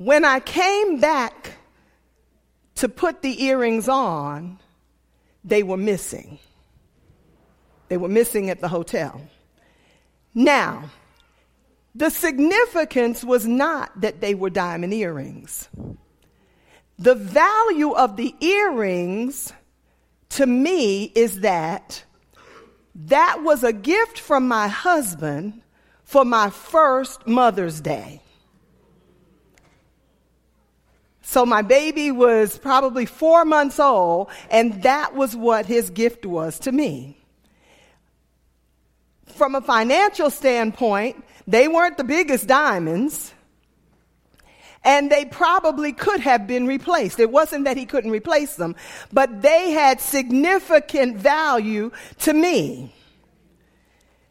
When 0.00 0.24
I 0.24 0.40
came 0.40 0.98
back 0.98 1.58
to 2.76 2.88
put 2.88 3.20
the 3.20 3.44
earrings 3.44 3.86
on, 3.86 4.58
they 5.44 5.62
were 5.62 5.76
missing. 5.76 6.38
They 7.88 7.98
were 7.98 8.08
missing 8.08 8.48
at 8.48 8.62
the 8.62 8.68
hotel. 8.68 9.20
Now, 10.34 10.88
the 11.94 12.08
significance 12.08 13.22
was 13.22 13.46
not 13.46 14.00
that 14.00 14.22
they 14.22 14.34
were 14.34 14.48
diamond 14.48 14.94
earrings. 14.94 15.68
The 16.98 17.14
value 17.14 17.92
of 17.92 18.16
the 18.16 18.34
earrings 18.40 19.52
to 20.30 20.46
me 20.46 21.12
is 21.14 21.40
that 21.40 22.04
that 22.94 23.42
was 23.42 23.64
a 23.64 23.74
gift 23.74 24.18
from 24.18 24.48
my 24.48 24.66
husband 24.66 25.60
for 26.04 26.24
my 26.24 26.48
first 26.48 27.26
Mother's 27.26 27.82
Day. 27.82 28.22
So 31.30 31.46
my 31.46 31.62
baby 31.62 32.10
was 32.10 32.58
probably 32.58 33.06
four 33.06 33.44
months 33.44 33.78
old, 33.78 34.30
and 34.50 34.82
that 34.82 35.14
was 35.14 35.36
what 35.36 35.64
his 35.64 35.88
gift 35.88 36.26
was 36.26 36.58
to 36.58 36.72
me. 36.72 37.16
From 39.26 39.54
a 39.54 39.60
financial 39.60 40.30
standpoint, 40.30 41.24
they 41.46 41.68
weren't 41.68 41.98
the 41.98 42.02
biggest 42.02 42.48
diamonds, 42.48 43.32
and 44.82 45.08
they 45.08 45.24
probably 45.24 45.92
could 45.92 46.18
have 46.18 46.48
been 46.48 46.66
replaced. 46.66 47.20
It 47.20 47.30
wasn't 47.30 47.64
that 47.66 47.76
he 47.76 47.86
couldn't 47.86 48.10
replace 48.10 48.56
them, 48.56 48.74
but 49.12 49.40
they 49.40 49.70
had 49.70 50.00
significant 50.00 51.16
value 51.16 51.92
to 52.22 52.32
me. 52.34 52.92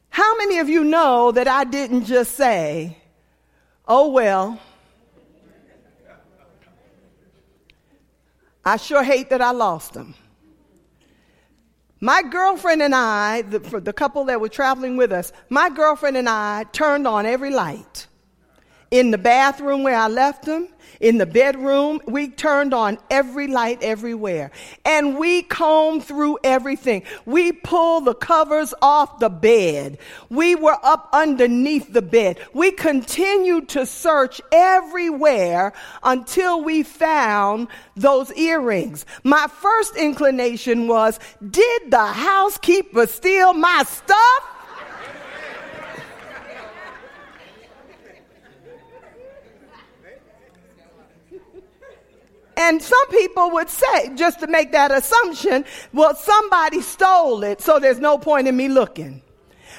How 0.10 0.36
many 0.36 0.58
of 0.58 0.68
you 0.68 0.84
know 0.84 1.32
that 1.32 1.48
I 1.48 1.64
didn't 1.64 2.04
just 2.04 2.36
say, 2.36 2.98
oh, 3.88 4.10
well, 4.10 4.60
I 8.66 8.78
sure 8.78 9.04
hate 9.04 9.30
that 9.30 9.42
I 9.42 9.52
lost 9.52 9.94
them. 9.94 10.16
My 12.02 12.22
girlfriend 12.22 12.82
and 12.82 12.96
I, 12.96 13.42
the, 13.42 13.60
the 13.60 13.94
couple 13.94 14.26
that 14.26 14.40
were 14.40 14.50
traveling 14.50 14.96
with 14.96 15.12
us, 15.12 15.34
my 15.50 15.70
girlfriend 15.70 16.18
and 16.18 16.30
I 16.30 16.66
turned 16.72 17.08
on 17.08 17.26
every 17.26 17.52
light. 17.52 18.08
In 18.92 19.12
the 19.12 19.18
bathroom 19.18 19.84
where 19.84 19.96
I 19.96 20.08
left 20.08 20.46
them, 20.46 20.68
in 21.00 21.18
the 21.18 21.26
bedroom, 21.26 22.02
we 22.08 22.30
turned 22.30 22.74
on 22.74 22.98
every 23.10 23.48
light 23.48 23.82
everywhere. 23.82 24.52
And 24.84 25.18
we 25.18 25.44
combed 25.44 26.04
through 26.04 26.40
everything. 26.44 27.04
We 27.26 27.52
pulled 27.52 28.06
the 28.06 28.16
covers 28.16 28.74
off 28.82 29.20
the 29.20 29.30
bed. 29.30 29.98
We 30.30 30.56
were 30.56 30.78
up 30.84 31.10
underneath 31.14 31.94
the 31.94 32.02
bed. 32.02 32.40
We 32.54 32.72
continued 32.72 33.70
to 33.70 33.86
search 33.86 34.42
everywhere 34.52 35.74
until 36.04 36.64
we 36.64 36.84
found 36.84 37.70
those 37.96 38.34
earrings. 38.34 39.06
My 39.24 39.48
first 39.48 39.96
inclination 39.96 40.88
was, 40.88 41.20
did 41.48 41.92
the 41.92 42.06
housekeeper 42.06 43.08
steal 43.08 43.54
my 43.54 43.84
stuff? 43.88 44.49
And 52.60 52.82
some 52.82 53.08
people 53.08 53.52
would 53.52 53.70
say, 53.70 54.14
just 54.16 54.42
to 54.42 54.48
make 54.48 54.74
that 54.74 54.92
assumption, 54.92 55.64
well, 55.94 56.14
somebody 56.14 56.82
stole 56.82 57.42
it, 57.44 57.62
so 57.62 57.80
there's 57.80 58.00
no 58.00 58.18
point 58.18 58.50
in 58.50 58.58
me 58.58 58.68
looking. 58.68 59.22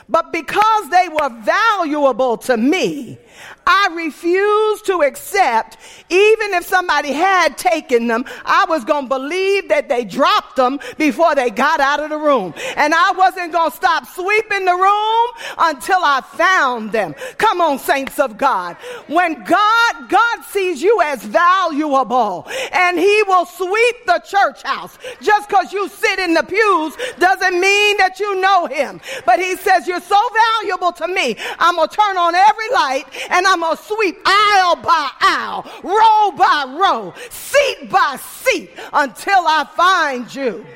But 0.09 0.33
because 0.33 0.89
they 0.89 1.09
were 1.09 1.29
valuable 1.43 2.39
to 2.39 2.57
me, 2.57 3.19
I 3.67 3.89
refused 3.95 4.87
to 4.87 5.03
accept, 5.03 5.77
even 6.09 6.55
if 6.55 6.67
somebody 6.67 7.13
had 7.13 7.57
taken 7.57 8.07
them, 8.07 8.25
I 8.45 8.67
was 8.69 8.85
going 8.85 9.05
to 9.05 9.09
believe 9.09 9.69
that 9.69 9.89
they 9.89 10.05
dropped 10.05 10.57
them 10.57 10.81
before 10.99 11.35
they 11.35 11.51
got 11.51 11.81
out 11.81 12.01
of 12.01 12.11
the 12.11 12.19
room. 12.19 12.55
And 12.77 12.95
I 12.95 13.13
wasn't 13.13 13.53
going 13.53 13.71
to 13.71 13.77
stop 13.77 14.07
sweeping 14.07 14.65
the 14.65 14.75
room 14.75 15.27
until 15.59 16.01
I 16.03 16.21
found 16.21 16.93
them. 16.93 17.15
Come 17.39 17.61
on, 17.61 17.79
saints 17.79 18.19
of 18.19 18.37
God. 18.37 18.77
When 19.07 19.43
God, 19.45 20.09
God 20.09 20.45
sees 20.51 20.83
you 20.83 21.01
as 21.03 21.23
valuable 21.23 22.49
and 22.73 22.99
he 22.99 23.23
will 23.29 23.47
sweep 23.47 23.97
the 24.07 24.23
church 24.27 24.63
house. 24.63 24.99
Just 25.21 25.49
because 25.49 25.73
you 25.73 25.89
sit 25.89 26.19
in 26.19 26.35
the 26.35 26.43
pews 26.43 26.97
doesn't 27.19 27.61
mean 27.61 27.97
that 27.99 28.19
you 28.19 28.41
know 28.41 28.67
him. 28.67 29.01
But 29.25 29.39
he 29.39 29.57
says, 29.57 29.87
you're 29.87 30.01
so 30.01 30.21
valuable 30.61 30.93
to 30.93 31.09
me. 31.09 31.37
I'm 31.59 31.77
going 31.77 31.89
to 31.89 31.97
turn 31.97 32.17
on 32.17 32.35
every 32.35 32.71
light 32.71 33.05
and 33.29 33.47
I'm 33.47 33.61
going 33.61 33.77
to 33.77 33.83
sweep 33.83 34.17
aisle 34.25 34.77
by 34.77 35.11
aisle, 35.21 35.71
row 35.83 36.33
by 36.37 36.77
row, 36.79 37.15
seat 37.31 37.91
by 37.91 38.17
seat 38.17 38.71
until 38.93 39.47
I 39.47 39.69
find 39.77 40.35
you. 40.35 40.67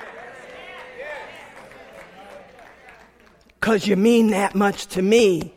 Because 3.61 3.87
you 3.87 3.96
mean 3.96 4.28
that 4.28 4.54
much 4.54 4.87
to 4.88 5.00
me. 5.00 5.54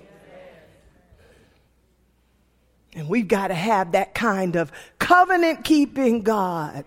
And 2.93 3.09
we've 3.09 3.27
got 3.27 3.49
to 3.49 3.53
have 3.53 3.91
that 3.91 4.15
kind 4.15 4.55
of 4.55 4.71
covenant 4.97 5.63
keeping 5.63 6.23
God 6.23 6.85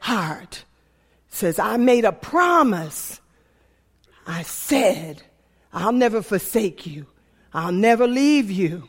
heart. 0.00 0.64
Says, 1.30 1.58
I 1.58 1.76
made 1.76 2.04
a 2.04 2.12
promise. 2.12 3.20
I 4.26 4.42
said, 4.42 5.22
I'll 5.72 5.92
never 5.92 6.22
forsake 6.22 6.86
you. 6.86 7.06
I'll 7.52 7.72
never 7.72 8.06
leave 8.06 8.50
you. 8.50 8.88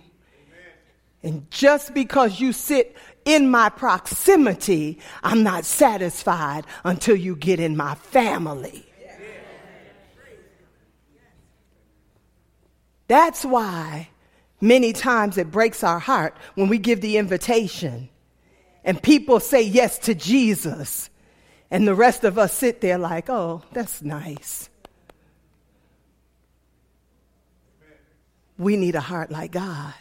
And 1.21 1.49
just 1.51 1.93
because 1.93 2.39
you 2.39 2.53
sit 2.53 2.95
in 3.25 3.49
my 3.49 3.69
proximity, 3.69 4.99
I'm 5.21 5.43
not 5.43 5.65
satisfied 5.65 6.65
until 6.83 7.15
you 7.15 7.35
get 7.35 7.59
in 7.59 7.75
my 7.75 7.95
family. 7.95 8.85
That's 13.07 13.43
why 13.43 14.09
many 14.61 14.93
times 14.93 15.37
it 15.37 15.51
breaks 15.51 15.83
our 15.83 15.99
heart 15.99 16.37
when 16.55 16.69
we 16.69 16.77
give 16.77 17.01
the 17.01 17.17
invitation 17.17 18.09
and 18.83 19.01
people 19.01 19.39
say 19.39 19.61
yes 19.61 19.99
to 19.99 20.15
Jesus, 20.15 21.09
and 21.69 21.87
the 21.87 21.93
rest 21.93 22.23
of 22.23 22.37
us 22.37 22.53
sit 22.53 22.81
there 22.81 22.97
like, 22.97 23.29
oh, 23.29 23.61
that's 23.73 24.01
nice. 24.01 24.69
We 28.57 28.77
need 28.77 28.95
a 28.95 29.01
heart 29.01 29.31
like 29.31 29.51
God 29.51 29.93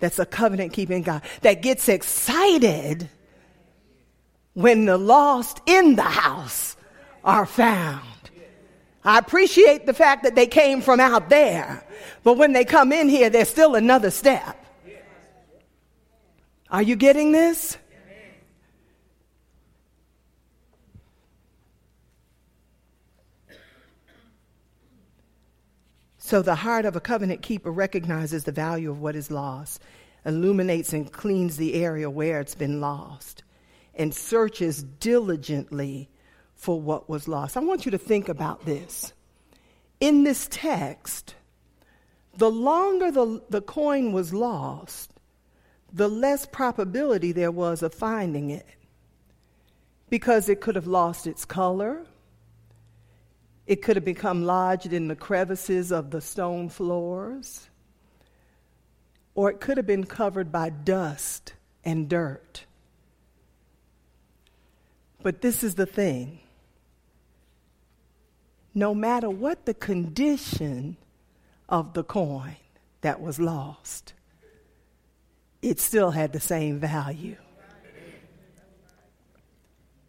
that's 0.00 0.18
a 0.18 0.26
covenant 0.26 0.72
keeping 0.72 1.02
God 1.02 1.22
that 1.42 1.62
gets 1.62 1.88
excited 1.88 3.08
when 4.54 4.84
the 4.84 4.96
lost 4.96 5.60
in 5.66 5.96
the 5.96 6.02
house 6.02 6.76
are 7.24 7.46
found. 7.46 8.02
I 9.04 9.18
appreciate 9.18 9.84
the 9.84 9.92
fact 9.92 10.22
that 10.22 10.34
they 10.34 10.46
came 10.46 10.80
from 10.80 10.98
out 10.98 11.28
there, 11.28 11.86
but 12.22 12.38
when 12.38 12.52
they 12.52 12.64
come 12.64 12.92
in 12.92 13.08
here, 13.08 13.28
there's 13.28 13.48
still 13.50 13.74
another 13.74 14.10
step. 14.10 14.60
Are 16.70 16.82
you 16.82 16.96
getting 16.96 17.32
this? 17.32 17.76
So 26.26 26.40
the 26.40 26.54
heart 26.54 26.86
of 26.86 26.96
a 26.96 27.02
covenant 27.02 27.42
keeper 27.42 27.70
recognizes 27.70 28.44
the 28.44 28.50
value 28.50 28.90
of 28.90 28.98
what 28.98 29.14
is 29.14 29.30
lost, 29.30 29.82
illuminates 30.24 30.94
and 30.94 31.12
cleans 31.12 31.58
the 31.58 31.74
area 31.74 32.08
where 32.08 32.40
it's 32.40 32.54
been 32.54 32.80
lost, 32.80 33.44
and 33.94 34.14
searches 34.14 34.82
diligently 34.82 36.08
for 36.54 36.80
what 36.80 37.10
was 37.10 37.28
lost. 37.28 37.58
I 37.58 37.60
want 37.60 37.84
you 37.84 37.90
to 37.90 37.98
think 37.98 38.30
about 38.30 38.64
this. 38.64 39.12
In 40.00 40.24
this 40.24 40.48
text, 40.50 41.34
the 42.38 42.50
longer 42.50 43.10
the, 43.10 43.42
the 43.50 43.60
coin 43.60 44.12
was 44.12 44.32
lost, 44.32 45.12
the 45.92 46.08
less 46.08 46.46
probability 46.46 47.32
there 47.32 47.52
was 47.52 47.82
of 47.82 47.92
finding 47.92 48.48
it 48.48 48.66
because 50.08 50.48
it 50.48 50.62
could 50.62 50.76
have 50.76 50.86
lost 50.86 51.26
its 51.26 51.44
color. 51.44 52.06
It 53.66 53.82
could 53.82 53.96
have 53.96 54.04
become 54.04 54.44
lodged 54.44 54.92
in 54.92 55.08
the 55.08 55.16
crevices 55.16 55.90
of 55.90 56.10
the 56.10 56.20
stone 56.20 56.68
floors. 56.68 57.68
Or 59.34 59.50
it 59.50 59.60
could 59.60 59.76
have 59.78 59.86
been 59.86 60.04
covered 60.04 60.52
by 60.52 60.70
dust 60.70 61.54
and 61.84 62.08
dirt. 62.08 62.66
But 65.22 65.40
this 65.40 65.64
is 65.64 65.74
the 65.74 65.86
thing 65.86 66.40
no 68.74 68.94
matter 68.94 69.30
what 69.30 69.66
the 69.66 69.74
condition 69.74 70.96
of 71.68 71.94
the 71.94 72.02
coin 72.02 72.56
that 73.02 73.20
was 73.20 73.38
lost, 73.38 74.12
it 75.62 75.78
still 75.78 76.10
had 76.10 76.32
the 76.32 76.40
same 76.40 76.80
value. 76.80 77.36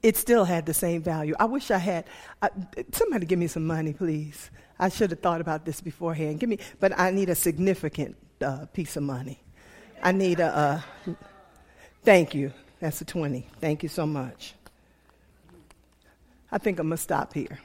It 0.05 0.17
still 0.17 0.45
had 0.45 0.67
the 0.67 0.73
same 0.75 1.01
value. 1.01 1.33
I 1.39 1.45
wish 1.45 1.71
I 1.71 1.79
had. 1.79 2.05
Uh, 2.39 2.49
somebody 2.91 3.25
give 3.25 3.39
me 3.39 3.47
some 3.47 3.65
money, 3.65 3.91
please. 3.91 4.51
I 4.77 4.89
should 4.89 5.09
have 5.09 5.19
thought 5.19 5.41
about 5.41 5.65
this 5.65 5.81
beforehand. 5.81 6.39
Give 6.39 6.47
me, 6.47 6.59
but 6.79 6.91
I 6.95 7.09
need 7.09 7.29
a 7.29 7.33
significant 7.33 8.15
uh, 8.39 8.67
piece 8.67 8.97
of 8.97 9.01
money. 9.01 9.41
I 10.03 10.11
need 10.11 10.39
a. 10.41 10.83
Uh, 11.07 11.13
thank 12.03 12.35
you. 12.35 12.53
That's 12.79 13.01
a 13.01 13.05
twenty. 13.05 13.47
Thank 13.59 13.81
you 13.81 13.89
so 13.89 14.05
much. 14.05 14.53
I 16.51 16.59
think 16.59 16.77
I'm 16.77 16.85
gonna 16.85 16.97
stop 16.97 17.33
here. 17.33 17.57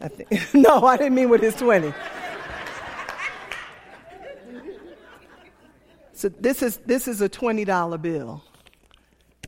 I 0.00 0.10
no, 0.54 0.84
I 0.84 0.98
didn't 0.98 1.16
mean 1.16 1.30
with 1.30 1.40
his 1.40 1.56
20. 1.56 1.92
So 6.12 6.28
this 6.28 6.62
is, 6.62 6.76
this 6.78 7.08
is 7.08 7.20
a 7.20 7.28
$20 7.28 8.00
bill. 8.02 8.44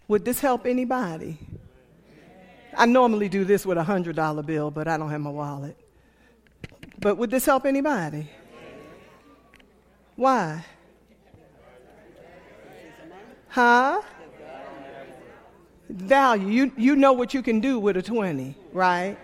Would 0.09 0.25
this 0.25 0.41
help 0.41 0.67
anybody? 0.67 1.39
I 2.77 2.87
normally 2.87 3.29
do 3.29 3.45
this 3.45 3.67
with 3.67 3.79
a 3.79 3.83
$100 3.83 4.47
bill, 4.47 4.71
but 4.71 4.89
I 4.89 4.97
don't 4.97 5.11
have 5.11 5.21
my 5.21 5.31
wallet. 5.31 5.77
But 6.99 7.17
would 7.17 7.31
this 7.31 7.47
help 7.47 7.67
anybody? 7.67 8.31
Why? 10.17 10.65
Huh? 13.49 14.03
Value. 15.89 16.49
You, 16.49 16.73
you 16.77 16.97
know 16.97 17.13
what 17.13 17.35
you 17.35 17.43
can 17.43 17.61
do 17.61 17.79
with 17.79 17.97
a 17.97 18.03
20, 18.03 18.55
right? 18.73 19.17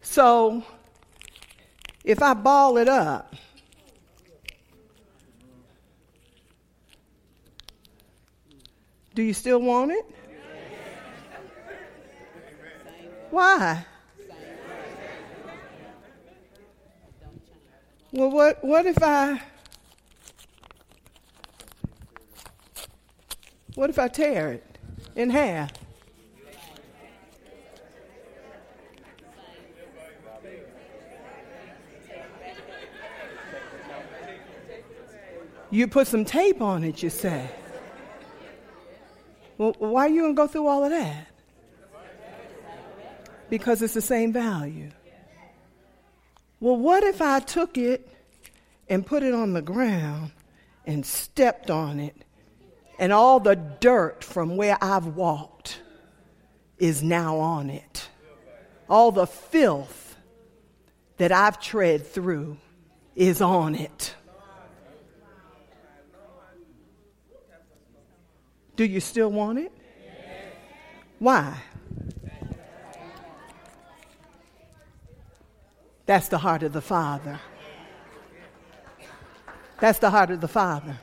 So 0.00 0.64
if 2.04 2.22
I 2.22 2.34
ball 2.34 2.78
it 2.78 2.88
up, 2.88 3.34
do 9.14 9.22
you 9.22 9.34
still 9.34 9.60
want 9.60 9.92
it? 9.92 10.04
Why? 13.30 13.86
Well, 18.12 18.30
what, 18.30 18.64
what 18.64 18.86
if 18.86 19.00
I 19.02 19.40
what 23.76 23.88
if 23.88 23.98
I 24.00 24.08
tear 24.08 24.52
it 24.52 24.78
in 25.14 25.30
half? 25.30 25.70
You 35.70 35.86
put 35.86 36.08
some 36.08 36.24
tape 36.24 36.60
on 36.60 36.82
it, 36.82 37.00
you 37.00 37.10
say. 37.10 37.48
Well, 39.56 39.76
why 39.78 40.06
are 40.06 40.08
you 40.08 40.22
going 40.22 40.34
to 40.34 40.36
go 40.36 40.46
through 40.48 40.66
all 40.66 40.84
of 40.84 40.90
that? 40.90 41.29
Because 43.50 43.82
it's 43.82 43.94
the 43.94 44.00
same 44.00 44.32
value. 44.32 44.90
Well, 46.60 46.76
what 46.76 47.02
if 47.02 47.20
I 47.20 47.40
took 47.40 47.76
it 47.76 48.08
and 48.88 49.04
put 49.04 49.22
it 49.22 49.34
on 49.34 49.52
the 49.52 49.62
ground 49.62 50.30
and 50.86 51.04
stepped 51.04 51.70
on 51.70 52.00
it, 52.00 52.16
and 52.98 53.12
all 53.12 53.40
the 53.40 53.56
dirt 53.56 54.24
from 54.24 54.56
where 54.56 54.78
I've 54.80 55.06
walked 55.06 55.80
is 56.78 57.02
now 57.02 57.38
on 57.38 57.70
it? 57.70 58.08
All 58.88 59.10
the 59.10 59.26
filth 59.26 60.16
that 61.16 61.32
I've 61.32 61.60
tread 61.60 62.06
through 62.06 62.56
is 63.16 63.40
on 63.40 63.74
it. 63.74 64.14
Do 68.76 68.84
you 68.84 69.00
still 69.00 69.30
want 69.30 69.58
it? 69.58 69.72
Why? 71.18 71.58
That's 76.10 76.26
the 76.26 76.38
heart 76.38 76.64
of 76.64 76.72
the 76.72 76.80
Father. 76.80 77.38
That's 79.78 80.00
the 80.00 80.10
heart 80.10 80.32
of 80.32 80.40
the 80.40 80.48
Father. 80.48 80.98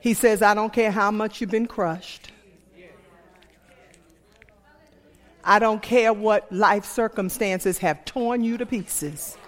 He 0.00 0.12
says, 0.12 0.42
I 0.42 0.52
don't 0.52 0.70
care 0.70 0.90
how 0.90 1.10
much 1.10 1.40
you've 1.40 1.50
been 1.50 1.66
crushed. 1.66 2.30
I 5.42 5.58
don't 5.58 5.80
care 5.80 6.12
what 6.12 6.52
life 6.52 6.84
circumstances 6.84 7.78
have 7.78 8.04
torn 8.04 8.44
you 8.44 8.58
to 8.58 8.66
pieces. 8.66 9.38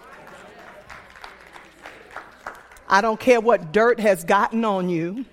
I 2.89 3.03
don't 3.03 3.21
care 3.21 3.43
what 3.43 3.71
dirt 3.71 4.01
has 4.01 4.25
gotten 4.25 4.65
on 4.65 4.89
you. 4.89 5.27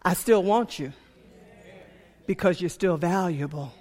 I 0.00 0.14
still 0.14 0.44
want 0.44 0.78
you 0.78 0.92
because 2.28 2.60
you're 2.60 2.70
still 2.70 2.96
valuable. 2.96 3.74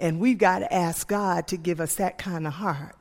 And 0.00 0.20
we've 0.20 0.38
got 0.38 0.60
to 0.60 0.72
ask 0.72 1.06
God 1.06 1.48
to 1.48 1.56
give 1.56 1.80
us 1.80 1.96
that 1.96 2.18
kind 2.18 2.46
of 2.46 2.52
heart 2.52 2.96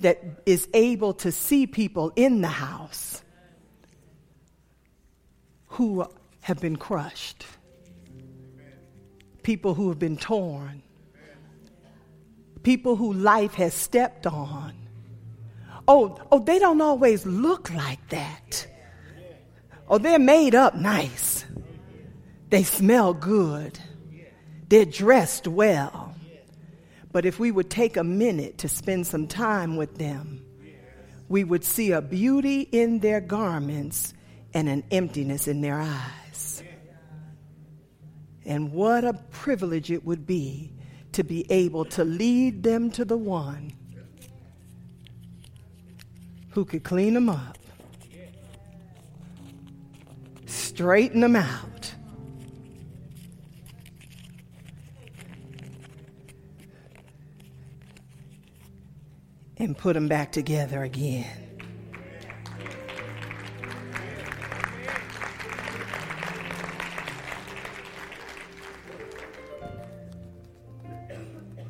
that 0.00 0.22
is 0.44 0.68
able 0.74 1.14
to 1.14 1.32
see 1.32 1.66
people 1.66 2.12
in 2.16 2.40
the 2.40 2.48
house 2.48 3.22
who 5.68 6.06
have 6.40 6.60
been 6.60 6.76
crushed, 6.76 7.46
people 9.42 9.74
who 9.74 9.88
have 9.88 9.98
been 9.98 10.16
torn, 10.16 10.82
people 12.62 12.96
who 12.96 13.12
life 13.12 13.54
has 13.54 13.74
stepped 13.74 14.26
on. 14.26 14.74
Oh, 15.88 16.18
oh, 16.32 16.40
they 16.40 16.58
don't 16.58 16.80
always 16.80 17.24
look 17.24 17.72
like 17.72 18.08
that. 18.08 18.66
Oh, 19.88 19.98
they're 19.98 20.18
made 20.18 20.54
up 20.54 20.74
nice. 20.74 21.44
They 22.50 22.64
smell 22.64 23.14
good. 23.14 23.78
They're 24.68 24.84
dressed 24.84 25.46
well. 25.46 26.05
But 27.16 27.24
if 27.24 27.38
we 27.38 27.50
would 27.50 27.70
take 27.70 27.96
a 27.96 28.04
minute 28.04 28.58
to 28.58 28.68
spend 28.68 29.06
some 29.06 29.26
time 29.26 29.76
with 29.76 29.96
them, 29.96 30.44
we 31.30 31.44
would 31.44 31.64
see 31.64 31.92
a 31.92 32.02
beauty 32.02 32.60
in 32.60 32.98
their 32.98 33.22
garments 33.22 34.12
and 34.52 34.68
an 34.68 34.84
emptiness 34.90 35.48
in 35.48 35.62
their 35.62 35.80
eyes. 35.80 36.62
And 38.44 38.70
what 38.70 39.06
a 39.06 39.14
privilege 39.30 39.90
it 39.90 40.04
would 40.04 40.26
be 40.26 40.74
to 41.12 41.24
be 41.24 41.50
able 41.50 41.86
to 41.86 42.04
lead 42.04 42.62
them 42.62 42.90
to 42.90 43.04
the 43.06 43.16
one 43.16 43.72
who 46.50 46.66
could 46.66 46.84
clean 46.84 47.14
them 47.14 47.30
up, 47.30 47.56
straighten 50.44 51.22
them 51.22 51.36
out. 51.36 51.75
And 59.58 59.76
put 59.76 59.94
them 59.94 60.06
back 60.06 60.32
together 60.32 60.82
again. 60.82 61.46